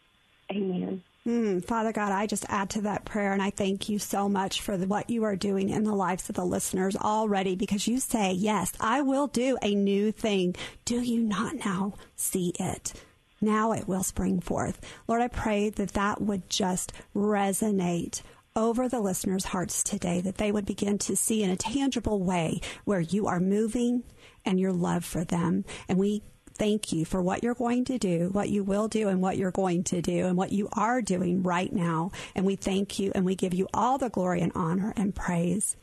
Amen. 0.50 1.02
Mm, 1.26 1.64
Father 1.64 1.92
God, 1.92 2.10
I 2.10 2.26
just 2.26 2.44
add 2.48 2.70
to 2.70 2.80
that 2.82 3.04
prayer 3.04 3.32
and 3.32 3.40
I 3.40 3.50
thank 3.50 3.88
you 3.88 4.00
so 4.00 4.28
much 4.28 4.60
for 4.60 4.76
the, 4.76 4.88
what 4.88 5.08
you 5.08 5.22
are 5.22 5.36
doing 5.36 5.68
in 5.70 5.84
the 5.84 5.94
lives 5.94 6.28
of 6.28 6.34
the 6.34 6.44
listeners 6.44 6.96
already 6.96 7.54
because 7.54 7.86
you 7.86 8.00
say, 8.00 8.32
Yes, 8.32 8.72
I 8.80 9.02
will 9.02 9.28
do 9.28 9.56
a 9.62 9.74
new 9.74 10.10
thing. 10.10 10.56
Do 10.84 11.00
you 11.00 11.22
not 11.22 11.64
now 11.64 11.94
see 12.16 12.52
it? 12.58 12.92
Now 13.40 13.70
it 13.70 13.86
will 13.86 14.02
spring 14.02 14.40
forth. 14.40 14.80
Lord, 15.06 15.22
I 15.22 15.28
pray 15.28 15.70
that 15.70 15.92
that 15.92 16.20
would 16.20 16.50
just 16.50 16.92
resonate 17.14 18.22
over 18.56 18.88
the 18.88 19.00
listeners' 19.00 19.44
hearts 19.44 19.84
today, 19.84 20.20
that 20.20 20.38
they 20.38 20.50
would 20.50 20.66
begin 20.66 20.98
to 20.98 21.16
see 21.16 21.42
in 21.42 21.50
a 21.50 21.56
tangible 21.56 22.20
way 22.20 22.60
where 22.84 23.00
you 23.00 23.28
are 23.28 23.40
moving 23.40 24.02
and 24.44 24.58
your 24.58 24.72
love 24.72 25.04
for 25.04 25.24
them. 25.24 25.64
And 25.88 25.98
we 25.98 26.22
thank 26.62 26.92
you 26.92 27.04
for 27.04 27.20
what 27.20 27.42
you're 27.42 27.54
going 27.54 27.84
to 27.84 27.98
do, 27.98 28.28
what 28.30 28.48
you 28.48 28.62
will 28.62 28.86
do, 28.86 29.08
and 29.08 29.20
what 29.20 29.36
you're 29.36 29.50
going 29.50 29.82
to 29.82 30.00
do, 30.00 30.26
and 30.26 30.36
what 30.36 30.52
you 30.52 30.68
are 30.74 31.02
doing 31.02 31.42
right 31.42 31.72
now. 31.72 32.12
And 32.36 32.46
we 32.46 32.54
thank 32.54 33.00
you 33.00 33.10
and 33.16 33.24
we 33.24 33.34
give 33.34 33.52
you 33.52 33.66
all 33.74 33.98
the 33.98 34.08
glory 34.08 34.40
and 34.42 34.52
honor 34.54 34.92
and 34.96 35.12
praise. 35.12 35.76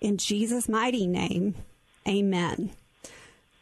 In 0.00 0.16
Jesus' 0.16 0.68
mighty 0.68 1.06
name, 1.06 1.54
amen. 2.08 2.72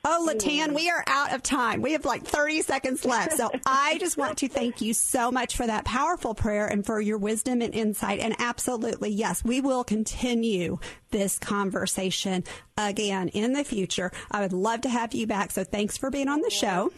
Oh, 0.02 0.26
Latan, 0.26 0.74
we 0.74 0.88
are 0.88 1.04
out 1.06 1.34
of 1.34 1.42
time. 1.42 1.82
We 1.82 1.92
have 1.92 2.06
like 2.06 2.24
30 2.24 2.62
seconds 2.62 3.04
left. 3.04 3.36
So 3.36 3.50
I 3.66 3.98
just 3.98 4.16
want 4.16 4.38
to 4.38 4.48
thank 4.48 4.80
you 4.80 4.94
so 4.94 5.30
much 5.30 5.56
for 5.56 5.66
that 5.66 5.84
powerful 5.84 6.34
prayer 6.34 6.66
and 6.66 6.86
for 6.86 7.00
your 7.00 7.18
wisdom 7.18 7.60
and 7.60 7.74
insight. 7.74 8.18
And 8.18 8.34
absolutely, 8.38 9.10
yes, 9.10 9.44
we 9.44 9.60
will 9.60 9.84
continue 9.84 10.78
this 11.10 11.38
conversation 11.38 12.44
again 12.78 13.28
in 13.28 13.52
the 13.52 13.62
future. 13.62 14.10
I 14.30 14.40
would 14.40 14.54
love 14.54 14.80
to 14.82 14.88
have 14.88 15.12
you 15.12 15.26
back. 15.26 15.50
So 15.50 15.64
thanks 15.64 15.98
for 15.98 16.10
being 16.10 16.28
on 16.28 16.40
the 16.40 16.50
show. 16.50 16.92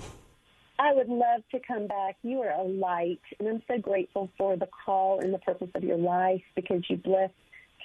I 0.79 0.95
would 0.95 1.09
love 1.09 1.43
to 1.51 1.61
come 1.61 1.89
back. 1.89 2.17
You 2.23 2.41
are 2.41 2.51
a 2.51 2.63
light, 2.63 3.21
and 3.39 3.49
I'm 3.49 3.63
so 3.69 3.79
grateful 3.79 4.31
for 4.39 4.57
the 4.57 4.69
call 4.85 5.21
and 5.21 5.33
the 5.33 5.39
purpose 5.39 5.69
of 5.75 5.85
your 5.85 5.99
life 5.99 6.43
because 6.57 6.83
you 6.89 6.97
bless 6.97 7.31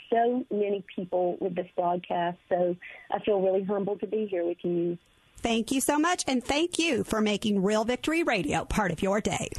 so 0.09 0.45
many 0.51 0.83
people 0.95 1.37
with 1.39 1.55
this 1.55 1.67
broadcast. 1.75 2.37
So 2.49 2.75
I 3.11 3.19
feel 3.19 3.41
really 3.41 3.63
humbled 3.63 3.99
to 4.01 4.07
be 4.07 4.27
here 4.29 4.45
with 4.45 4.57
you. 4.63 4.97
Thank 5.37 5.71
you 5.71 5.81
so 5.81 5.99
much, 5.99 6.23
and 6.27 6.43
thank 6.43 6.79
you 6.79 7.03
for 7.03 7.21
making 7.21 7.61
Real 7.61 7.85
Victory 7.85 8.23
Radio 8.23 8.65
part 8.65 8.91
of 8.91 9.03
your 9.03 9.21
day. 9.21 9.49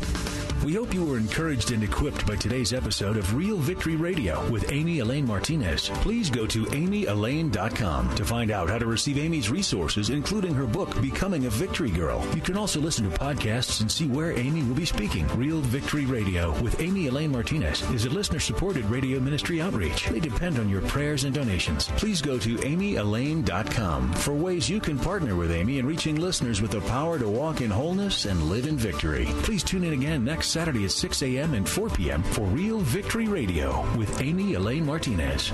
We 0.69 0.75
hope 0.75 0.93
you 0.93 1.03
were 1.03 1.17
encouraged 1.17 1.73
and 1.73 1.83
equipped 1.83 2.27
by 2.27 2.37
today's 2.37 2.75
episode 2.75 3.17
of 3.17 3.35
Real 3.35 3.57
Victory 3.57 3.97
Radio 3.97 4.47
with 4.51 4.71
Amy 4.71 4.99
Elaine 4.99 5.27
Martinez. 5.27 5.89
Please 6.03 6.29
go 6.29 6.47
to 6.47 6.67
amyelaine.com 6.67 8.15
to 8.15 8.25
find 8.27 8.51
out 8.51 8.69
how 8.69 8.77
to 8.77 8.85
receive 8.85 9.17
Amy's 9.17 9.49
resources, 9.49 10.11
including 10.11 10.53
her 10.53 10.67
book, 10.67 11.01
Becoming 11.01 11.47
a 11.47 11.49
Victory 11.49 11.89
Girl. 11.89 12.23
You 12.35 12.43
can 12.43 12.59
also 12.59 12.83
listen 12.83 13.11
to 13.11 13.19
podcasts 13.19 13.81
and 13.81 13.91
see 13.91 14.09
where 14.09 14.37
Amy 14.37 14.63
will 14.63 14.75
be 14.75 14.85
speaking. 14.85 15.27
Real 15.39 15.61
Victory 15.61 16.05
Radio 16.05 16.51
with 16.61 16.79
Amy 16.83 17.07
Elaine 17.07 17.33
Martinez 17.33 17.81
is 17.91 18.05
a 18.05 18.11
listener 18.11 18.39
supported 18.39 18.85
radio 18.91 19.19
ministry 19.21 19.63
outreach. 19.63 20.05
They 20.09 20.21
depend 20.21 20.59
on 20.59 20.69
your 20.69 20.83
prayers 20.83 21.25
and 21.25 21.35
donations. 21.35 21.89
Please 21.97 22.21
go 22.21 22.39
to 22.41 22.57
amyelaine.com 22.57 24.13
for 24.13 24.35
ways 24.35 24.69
you 24.69 24.81
can 24.81 24.99
partner 24.99 25.35
with 25.35 25.51
Amy 25.51 25.79
in 25.79 25.87
reaching 25.87 26.17
listeners 26.17 26.61
with 26.61 26.73
the 26.73 26.83
power 26.83 27.19
to 27.19 27.27
walk 27.27 27.63
in 27.63 27.71
wholeness 27.71 28.27
and 28.27 28.51
live 28.51 28.67
in 28.67 28.77
victory. 28.77 29.25
Please 29.45 29.63
tune 29.63 29.83
in 29.83 29.95
again 29.95 30.23
next 30.27 30.58
Saturday 30.59 30.87
at 30.87 30.91
6 30.91 31.23
a.m. 31.23 31.55
and 31.55 31.69
4 31.69 31.89
p.m. 31.91 32.21
for 32.21 32.41
Real 32.47 32.81
Victory 32.81 33.29
Radio 33.29 33.87
with 33.97 34.21
Amy 34.21 34.55
Elaine 34.55 34.85
Martinez. 34.85 35.53